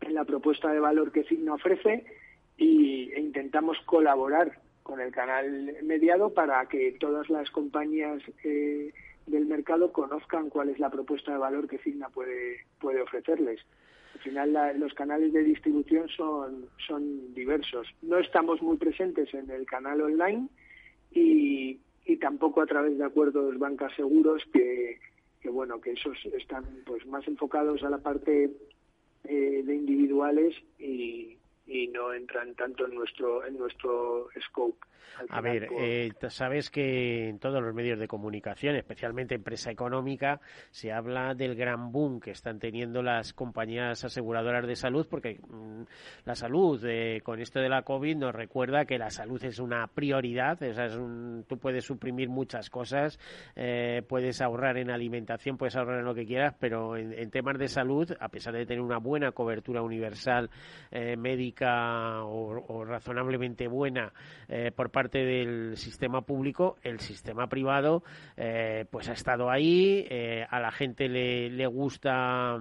[0.00, 2.04] en la propuesta de valor que Signo ofrece
[2.56, 8.92] y, e intentamos colaborar con el canal mediado para que todas las compañías eh,
[9.26, 13.60] del mercado conozcan cuál es la propuesta de valor que Signa puede, puede ofrecerles.
[14.14, 17.86] Al final los canales de distribución son, son diversos.
[18.02, 20.48] No estamos muy presentes en el canal online
[21.12, 24.98] y, y tampoco a través de acuerdos bancas seguros que,
[25.40, 28.50] que bueno que esos están pues más enfocados a la parte
[29.24, 31.36] eh, de individuales y,
[31.66, 34.78] y no entran tanto en nuestro en nuestro scope.
[35.28, 40.40] A ver, eh, sabes que en todos los medios de comunicación, especialmente en prensa económica,
[40.70, 45.82] se habla del gran boom que están teniendo las compañías aseguradoras de salud, porque mm,
[46.24, 49.86] la salud, eh, con esto de la COVID, nos recuerda que la salud es una
[49.88, 50.62] prioridad.
[50.62, 53.18] es un, tú puedes suprimir muchas cosas,
[53.56, 57.68] eh, puedes ahorrar en alimentación, puedes ahorrar en lo que quieras, pero en, temas de
[57.68, 60.50] salud, a pesar de tener una buena cobertura universal
[60.90, 64.12] médica o, o, razonablemente buena
[64.74, 68.02] por parte del sistema público, el sistema privado,
[68.36, 72.58] eh, pues ha estado ahí, eh, a la gente le, le gusta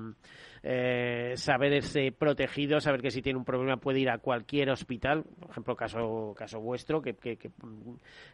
[0.61, 5.51] eh, saberse protegido, saber que si tiene un problema puede ir a cualquier hospital, por
[5.51, 7.37] ejemplo, caso, caso vuestro, que, que,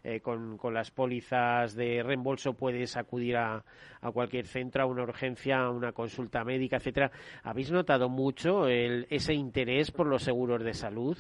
[0.04, 3.64] eh, con, con, las pólizas de reembolso puedes acudir a,
[4.02, 7.12] a, cualquier centro, a una urgencia, a una consulta médica, etcétera.
[7.44, 11.18] ¿Habéis notado mucho el, ese interés por los seguros de salud?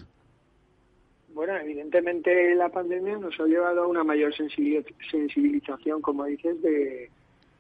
[1.36, 7.10] Bueno, evidentemente la pandemia nos ha llevado a una mayor sensibilización, como dices, de,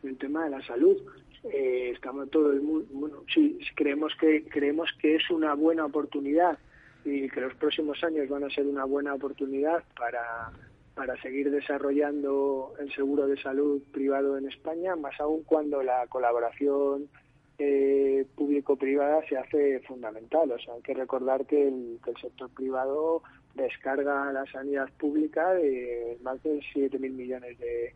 [0.01, 0.95] del tema de la salud.
[1.43, 6.57] Eh, estamos todo el mundo, bueno, sí, creemos que creemos que es una buena oportunidad
[7.03, 10.53] y que los próximos años van a ser una buena oportunidad para
[10.95, 17.09] para seguir desarrollando el seguro de salud privado en España, más aún cuando la colaboración
[17.57, 20.51] eh, público-privada se hace fundamental.
[20.51, 23.23] O sea, hay que recordar que el, que el sector privado
[23.55, 27.93] descarga a la sanidad pública de más de 7.000 millones de,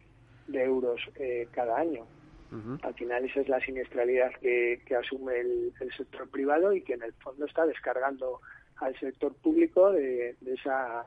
[0.52, 2.06] euros eh, cada año.
[2.82, 7.14] Al final esa es la siniestralidad que, asume el, sector privado y que en el
[7.14, 8.42] fondo está descargando
[8.78, 11.06] al sector público de, esa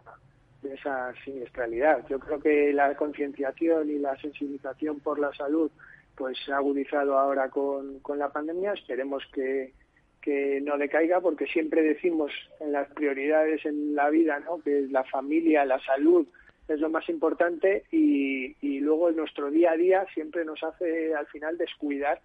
[0.62, 2.06] de esa siniestralidad.
[2.08, 5.72] Yo creo que la concienciación y la sensibilización por la salud
[6.16, 8.72] pues se ha agudizado ahora con, con la pandemia.
[8.72, 9.72] Esperemos que,
[10.20, 14.60] que no decaiga porque siempre decimos en las prioridades en la vida, ¿no?
[14.62, 16.26] que la familia, la salud
[16.68, 21.14] es lo más importante y, y luego en nuestro día a día siempre nos hace
[21.14, 22.20] al final descuidar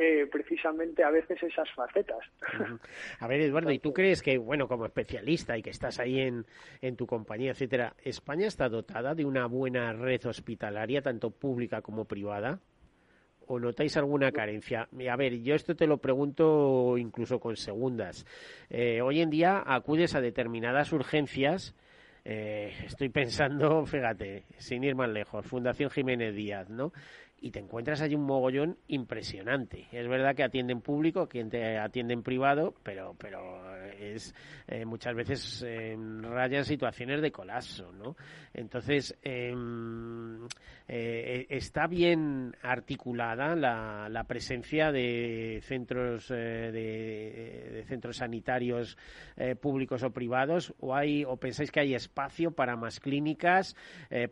[0.00, 2.20] eh, precisamente a veces esas facetas.
[3.18, 6.46] A ver, Eduardo, ¿y tú crees que, bueno, como especialista y que estás ahí en,
[6.82, 12.04] en tu compañía, etcétera, España está dotada de una buena red hospitalaria, tanto pública como
[12.04, 12.60] privada?
[13.48, 14.88] O notáis alguna carencia?
[15.10, 18.26] A ver, yo esto te lo pregunto incluso con segundas.
[18.70, 21.74] Eh, hoy en día acudes a determinadas urgencias.
[22.24, 26.92] Eh, estoy pensando, fíjate, sin ir más lejos, Fundación Jiménez Díaz, ¿no?
[27.40, 29.86] y te encuentras allí un mogollón impresionante.
[29.92, 31.40] Es verdad que atienden público, que
[31.80, 34.34] atienden privado, pero pero es
[34.66, 35.64] eh, muchas veces
[36.22, 38.16] rayan situaciones de colapso, ¿no?
[38.52, 40.48] Entonces em,
[40.88, 48.96] eh, está bien articulada la, la presencia de centros de, centros sanitarios
[49.60, 53.76] públicos o privados, o hay o pensáis que hay espacio para más clínicas.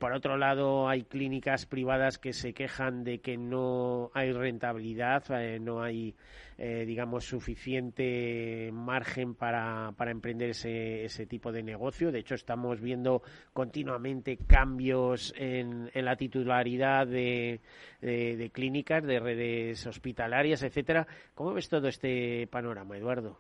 [0.01, 5.59] por otro lado, hay clínicas privadas que se quejan de que no hay rentabilidad, eh,
[5.61, 6.15] no hay,
[6.59, 12.13] eh, digamos, suficiente margen para, para emprender ese, ese tipo de negocio.
[12.13, 17.61] De hecho, estamos viendo continuamente cambios en, en la titularidad de,
[18.01, 21.07] de, clínicas, de redes hospitalarias, etcétera.
[21.34, 23.36] ¿Cómo ves todo este panorama, Eduardo?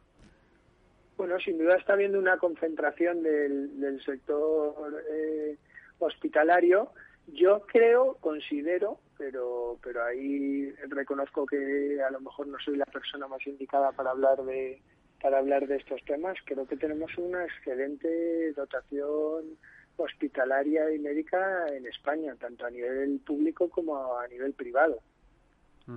[1.16, 4.74] Bueno, sin duda está habiendo una concentración del, del sector
[5.10, 5.56] eh,
[6.00, 6.90] hospitalario.
[7.28, 13.26] Yo creo, considero pero pero ahí reconozco que a lo mejor no soy la persona
[13.26, 14.82] más indicada para hablar de
[15.22, 19.56] para hablar de estos temas creo que tenemos una excelente dotación
[19.96, 24.98] hospitalaria y médica en España tanto a nivel público como a nivel privado.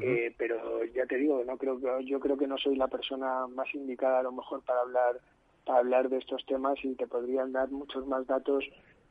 [0.02, 3.47] Eh, pero ya te digo no creo que yo creo que no soy la persona
[3.47, 5.20] más indicada a lo mejor para hablar
[5.66, 8.64] para hablar de estos temas y te podrían dar muchos más datos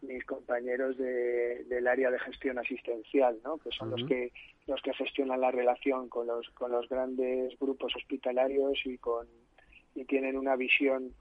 [0.02, 3.58] mis compañeros de, del área de gestión asistencial, ¿no?
[3.58, 4.30] que son los que
[4.68, 9.26] los que gestionan la relación con los con los grandes grupos hospitalarios y con
[9.96, 11.12] y tienen una visión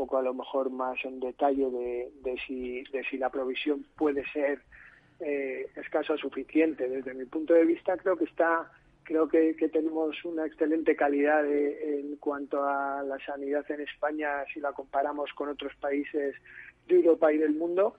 [0.00, 4.24] poco a lo mejor más en detalle de, de si de si la provisión puede
[4.32, 4.62] ser
[5.20, 6.88] eh, escasa o suficiente.
[6.88, 8.70] Desde mi punto de vista creo que está
[9.02, 14.60] creo que, que tenemos una excelente calidad en cuanto a la sanidad en España si
[14.60, 16.34] la comparamos con otros países
[16.88, 17.96] de Europa y del mundo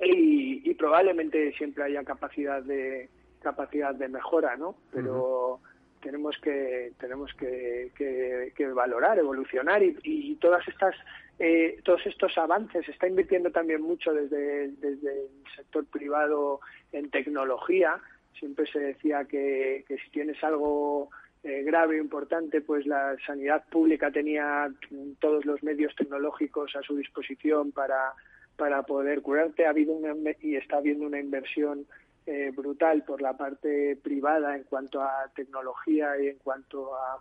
[0.00, 3.08] y, probablemente siempre haya capacidad de
[3.40, 4.76] capacidad de mejora, ¿no?
[4.92, 5.60] Pero
[6.04, 10.94] tenemos que tenemos que, que, valorar, evolucionar y, todas estas
[11.38, 16.60] eh, todos estos avances se está invirtiendo también mucho desde, desde el sector privado
[16.92, 17.98] en tecnología.
[18.38, 21.08] Siempre se decía que, que si tienes algo
[21.42, 24.70] eh, grave, importante, pues la sanidad pública tenía
[25.18, 28.12] todos los medios tecnológicos a su disposición para
[28.56, 29.66] para poder curarte.
[29.66, 31.86] Ha habido una, y está habiendo una inversión
[32.26, 37.18] eh, brutal por la parte privada en cuanto a tecnología y en cuanto a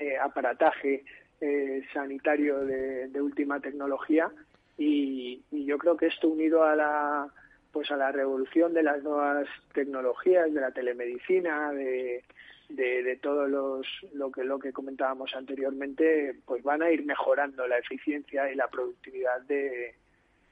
[0.00, 1.04] eh, aparataje
[1.40, 4.30] eh, sanitario de, última tecnología.
[4.76, 7.28] Y, yo creo que esto unido a la
[7.70, 12.24] pues a la revolución de las nuevas tecnologías de la telemedicina de,
[12.68, 17.78] de, de los, lo que lo que comentábamos anteriormente pues van a ir mejorando la
[17.78, 19.94] eficiencia y la productividad de,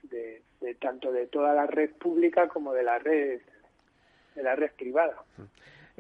[0.03, 0.43] de,
[0.81, 3.41] tanto de toda la red pública como de la red
[4.35, 5.17] de la red privada.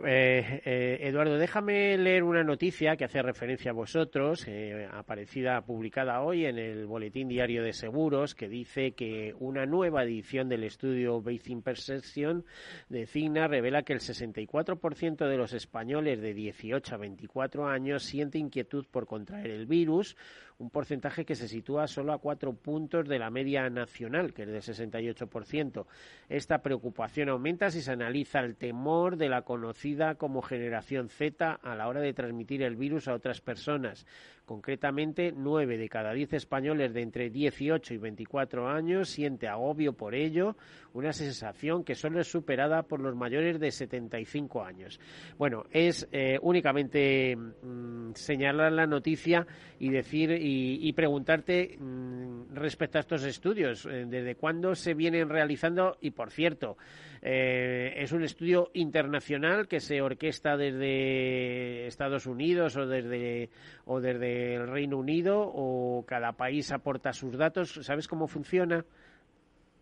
[0.04, 6.20] Eh, eh, Eduardo, déjame leer una noticia que hace referencia a vosotros, eh, aparecida, publicada
[6.22, 11.20] hoy en el Boletín Diario de Seguros, que dice que una nueva edición del estudio
[11.20, 12.44] Basic Perception
[12.88, 18.38] de Cigna revela que el 64% de los españoles de 18 a 24 años siente
[18.38, 20.16] inquietud por contraer el virus,
[20.58, 24.48] un porcentaje que se sitúa solo a cuatro puntos de la media nacional, que es
[24.48, 25.86] del 68%.
[26.28, 31.74] Esta preocupación aumenta si se analiza el temor de la conocida como generación Z a
[31.76, 34.04] la hora de transmitir el virus a otras personas.
[34.48, 40.14] Concretamente, nueve de cada diez españoles de entre 18 y 24 años siente agobio por
[40.14, 40.56] ello,
[40.94, 44.98] una sensación que solo es superada por los mayores de 75 años.
[45.36, 49.46] Bueno, es eh, únicamente mm, señalar la noticia
[49.78, 55.98] y decir y, preguntarte mm, respecto a estos estudios, eh, desde cuándo se vienen realizando
[56.00, 56.78] y, por cierto,
[57.22, 63.50] eh, es un estudio internacional que se orquesta desde Estados Unidos o desde
[63.84, 67.72] o desde el Reino Unido o cada país aporta sus datos.
[67.82, 68.84] ¿Sabes cómo funciona?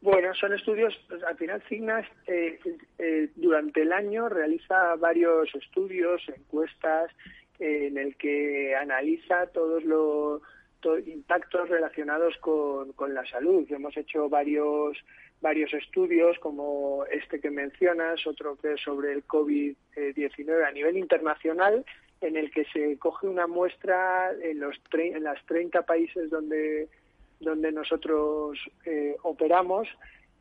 [0.01, 2.61] Bueno, son estudios, pues, al final Cignas eh,
[2.99, 7.11] eh, durante el año realiza varios estudios, encuestas,
[7.59, 10.43] en el que analiza todos los
[11.07, 13.67] impactos relacionados con, con la salud.
[13.71, 14.97] Hemos hecho varios
[15.41, 21.85] varios estudios como este que mencionas, otro que es sobre el COVID-19 a nivel internacional,
[22.21, 26.89] en el que se coge una muestra en, los en las 30 países donde,
[27.41, 29.89] donde nosotros eh, operamos,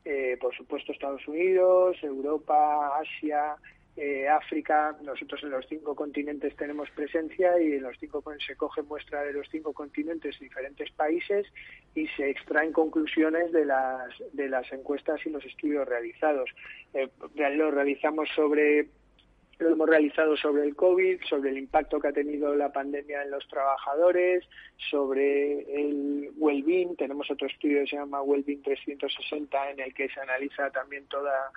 [0.06, 3.56] eh, por supuesto Estados Unidos, Europa, Asia,
[3.98, 8.82] eh, África, nosotros en los cinco continentes tenemos presencia y en los cinco se coge
[8.82, 11.48] muestra de los cinco continentes diferentes países
[11.94, 16.50] y se extraen conclusiones de las de las encuestas y los estudios realizados.
[16.94, 18.90] Eh, realizamos sobre
[19.60, 23.32] lo hemos realizado sobre el COVID, sobre el impacto que ha tenido la pandemia en
[23.32, 24.44] los trabajadores,
[24.90, 26.98] sobre el well-being.
[26.98, 31.52] Tenemos otro estudio que se llama Wellbeing 360 en el que se analiza también toda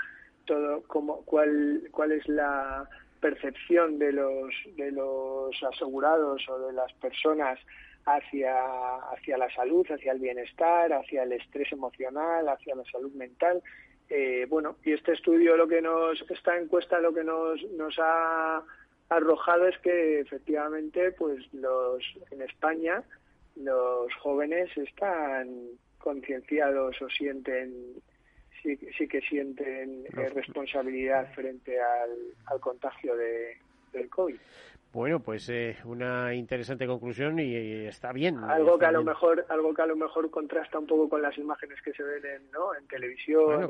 [0.48, 2.88] todo como cuál cuál es la
[3.20, 7.60] percepción de los de los asegurados o de las personas
[8.06, 8.54] hacia
[9.12, 13.62] hacia la salud, hacia el bienestar, hacia el estrés emocional, hacia la salud mental.
[14.08, 18.62] Eh, bueno, y este estudio lo que nos esta encuesta lo que nos nos ha
[19.10, 23.02] arrojado es que efectivamente pues los en España
[23.56, 25.48] los jóvenes están
[25.98, 27.70] concienciados o sienten
[28.62, 32.10] sí, sí que sienten eh, responsabilidad frente al,
[32.46, 33.56] al contagio de,
[33.92, 34.36] del COVID.
[34.90, 37.54] Bueno, pues eh, una interesante conclusión y,
[37.86, 38.38] está bien.
[38.38, 41.36] Algo que a lo mejor, algo que a lo mejor contrasta un poco con las
[41.36, 42.74] imágenes que se ven en, ¿no?
[42.74, 43.68] en televisión.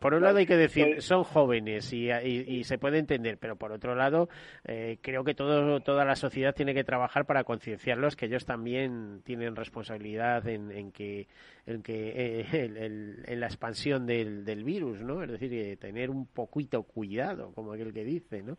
[0.00, 3.72] por, un lado hay que decir, son jóvenes y, y, se puede entender, pero por
[3.72, 4.30] otro lado
[4.64, 9.20] eh, creo que todo, toda la sociedad tiene que trabajar para concienciarlos que ellos también
[9.24, 11.28] tienen responsabilidad en, en que
[11.66, 15.22] en que eh, en la expansión del, del virus, ¿no?
[15.22, 18.56] Es decir, tener un poquito cuidado, como aquel que dice, ¿no?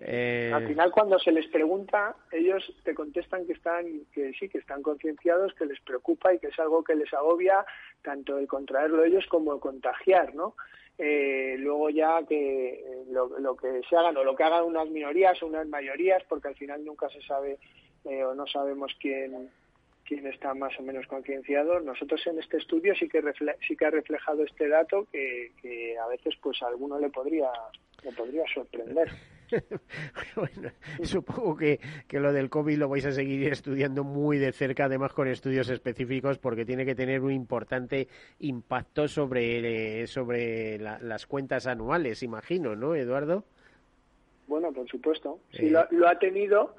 [0.00, 4.80] Al final cuando se les pregunta, ellos te contestan que están, que sí, que están
[4.80, 7.66] concienciados, que les preocupa y que es algo que les agobia
[8.00, 10.54] tanto el contraerlo ellos como el contagiar, ¿no?
[10.96, 14.88] Eh, luego ya que eh, lo, lo, que se hagan o lo que hagan unas
[14.88, 17.58] minorías o unas mayorías, porque al final nunca se sabe
[18.04, 19.50] eh, o no sabemos quién
[20.04, 21.80] quién está más o menos concienciado.
[21.80, 23.20] Nosotros en este estudio sí que
[23.66, 27.50] sí que ha reflejado este dato que, que a veces pues a alguno le podría
[28.04, 29.10] le podría sorprender.
[30.36, 30.70] bueno,
[31.02, 35.12] supongo que, que lo del COVID lo vais a seguir estudiando muy de cerca, además
[35.12, 38.08] con estudios específicos, porque tiene que tener un importante
[38.40, 43.44] impacto sobre, sobre las cuentas anuales, imagino, ¿no, Eduardo?
[44.46, 45.40] Bueno, por supuesto.
[45.52, 46.76] Sí, lo, lo ha tenido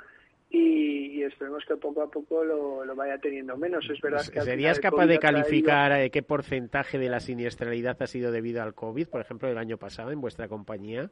[0.50, 3.90] y, esperemos que poco a poco lo, lo vaya teniendo menos.
[3.90, 8.32] Es verdad que ¿Serías capaz de calificar eh, qué porcentaje de la siniestralidad ha sido
[8.32, 11.12] debido al COVID, por ejemplo, el año pasado en vuestra compañía?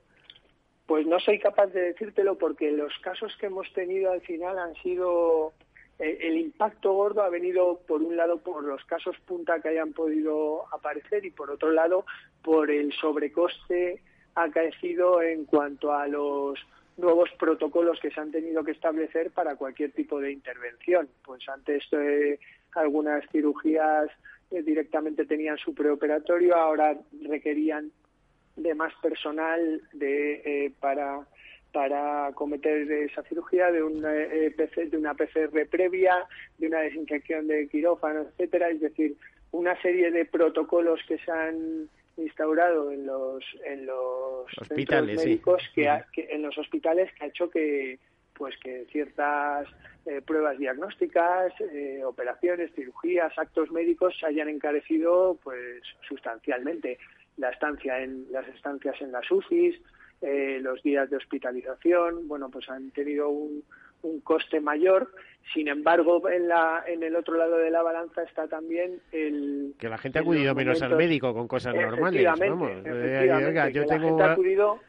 [0.88, 4.76] Pues no soy capaz de decírtelo porque los casos que hemos tenido al final han
[4.76, 5.54] sido
[5.98, 9.94] eh, el impacto gordo ha venido por un lado por los casos punta que hayan
[9.94, 12.06] podido aparecer y por otro lado
[12.44, 14.02] por el sobrecoste
[14.36, 16.60] acaecido en cuanto a los
[16.98, 21.10] nuevos protocolos que se han tenido que establecer para cualquier tipo de intervención.
[21.24, 22.40] Pues antes eh,
[22.74, 24.10] algunas cirugías
[24.52, 27.92] eh, directamente tenían su preoperatorio, ahora requerían
[28.56, 31.26] de más personal de, eh, para
[31.72, 34.10] para cometer esa cirugía de una,
[34.56, 36.26] PC, de una PCR previa,
[36.58, 39.18] de una desinfección de quirófano, etcétera, es decir,
[39.52, 45.90] una serie de protocolos que se han instaurado en los en los hospitales médicos que,
[46.16, 48.00] en los hospitales que ha hecho que
[48.34, 49.68] pues que ciertas
[50.06, 56.98] eh, pruebas diagnósticas, eh, operaciones, cirugías, actos médicos se hayan encarecido pues sustancialmente.
[57.38, 59.76] La estancia en las estancias en las UCIs,
[60.22, 63.64] eh, los días de hospitalización, bueno, pues han tenido un,
[64.04, 65.12] un coste mayor.
[65.54, 69.76] Sin embargo, en, la, en el otro lado de la balanza está también el...
[69.78, 72.26] Que la gente ha acudido menos al médico con cosas normales.
[72.40, 72.72] Vamos.
[72.84, 74.04] Efectivamente, yo tengo...
[74.04, 74.80] La gente ha acudido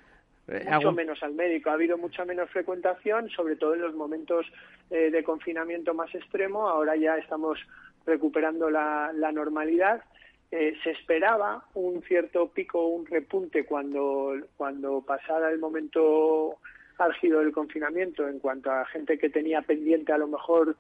[0.49, 1.71] eh, mucho menos al médico.
[1.71, 4.47] Ha habido mucha menos frecuentación, sobre todo en los momentos
[4.91, 6.69] eh, de confinamiento más extremo.
[6.69, 7.59] Ahora ya estamos
[8.07, 10.03] recuperando la, normalidad.
[10.51, 16.57] Eh, se esperaba un cierto pico, un repunte cuando, cuando pasara el momento
[16.99, 20.77] álgido del confinamiento en cuanto a gente que tenía pendiente a lo mejor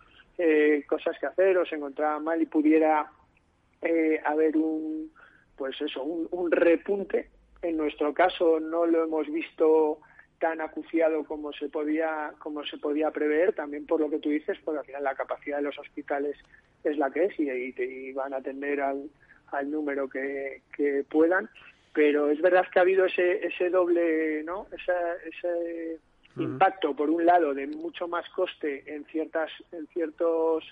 [0.86, 3.10] cosas que hacer o se encontraba mal y pudiera
[4.24, 5.10] haber un
[5.56, 7.30] pues eso un, un repunte.
[7.62, 9.98] En nuestro caso no lo hemos visto
[10.38, 14.58] tan acuciado como se podía como se podía prever también por lo que tú dices
[14.64, 16.36] porque al final la capacidad de los hospitales
[16.84, 19.08] es la que es y, te van a atender al,
[19.52, 21.48] al número que, que, puedan
[21.92, 24.92] pero es verdad que ha habido ese ese doble no ese,
[25.26, 25.98] ese
[26.36, 30.64] impacto por un lado de mucho más coste en ciertas en ciertos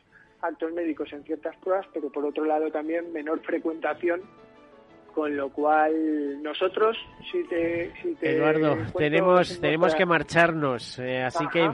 [0.42, 4.22] actos médicos en ciertas pruebas pero por otro lado también menor frecuentación
[5.14, 6.96] con lo cual nosotros
[7.30, 11.70] si te, Eduardo tenemos tenemos que marcharnos eh, así que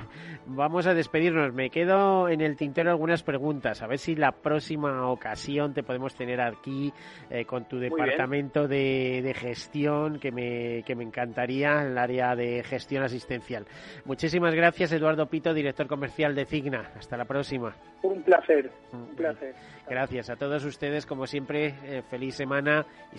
[0.46, 1.52] vamos a despedirnos.
[1.52, 6.14] Me quedo en el tintero algunas preguntas a ver si la próxima ocasión te podemos
[6.14, 6.92] tener aquí
[7.30, 12.62] eh, con tu departamento de, de, gestión que me que me encantaría el área de
[12.62, 13.66] gestión asistencial.
[14.04, 16.90] Muchísimas gracias Eduardo Pito director comercial de Cigna.
[16.96, 17.74] Hasta la próxima.
[18.02, 19.54] Un placer un placer.
[19.88, 23.18] gracias a todos ustedes como siempre eh, feliz semana y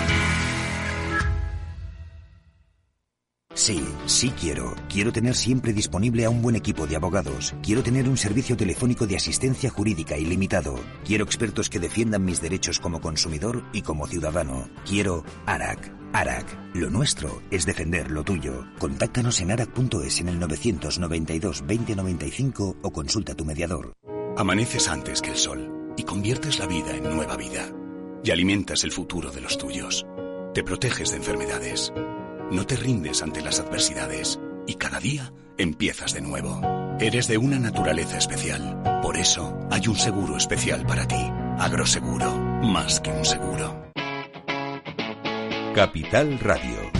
[3.61, 4.73] Sí, sí quiero.
[4.89, 7.53] Quiero tener siempre disponible a un buen equipo de abogados.
[7.61, 10.79] Quiero tener un servicio telefónico de asistencia jurídica ilimitado.
[11.05, 14.67] Quiero expertos que defiendan mis derechos como consumidor y como ciudadano.
[14.83, 15.93] Quiero ARAC.
[16.11, 16.57] ARAC.
[16.73, 18.65] Lo nuestro es defender lo tuyo.
[18.79, 23.93] Contáctanos en arac.es en el 992 2095 o consulta a tu mediador.
[24.37, 27.69] Amaneces antes que el sol y conviertes la vida en nueva vida.
[28.23, 30.07] Y alimentas el futuro de los tuyos.
[30.55, 31.93] Te proteges de enfermedades
[32.51, 36.61] no te rindes ante las adversidades y cada día empiezas de nuevo.
[36.99, 38.99] Eres de una naturaleza especial.
[39.01, 41.31] Por eso hay un seguro especial para ti.
[41.57, 42.31] Agroseguro,
[42.61, 43.91] más que un seguro.
[45.73, 46.91] Capital Radio.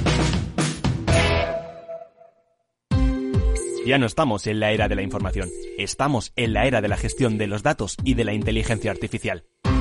[3.86, 6.98] Ya no estamos en la era de la información, estamos en la era de la
[6.98, 9.44] gestión de los datos y de la inteligencia artificial.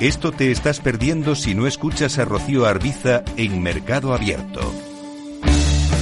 [0.00, 4.60] Esto te estás perdiendo si no escuchas a Rocío Arbiza en Mercado Abierto.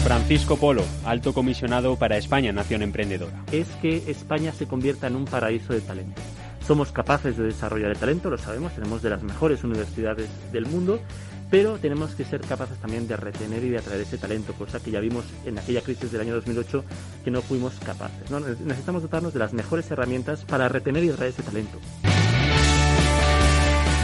[0.03, 3.45] Francisco Polo, alto comisionado para España Nación Emprendedora.
[3.53, 6.22] Es que España se convierta en un paraíso de talento.
[6.66, 10.99] Somos capaces de desarrollar el talento, lo sabemos, tenemos de las mejores universidades del mundo,
[11.51, 14.90] pero tenemos que ser capaces también de retener y de atraer ese talento, cosa que
[14.90, 16.82] ya vimos en aquella crisis del año 2008
[17.24, 18.30] que no fuimos capaces.
[18.30, 18.40] ¿no?
[18.40, 21.78] Necesitamos dotarnos de las mejores herramientas para retener y atraer ese talento.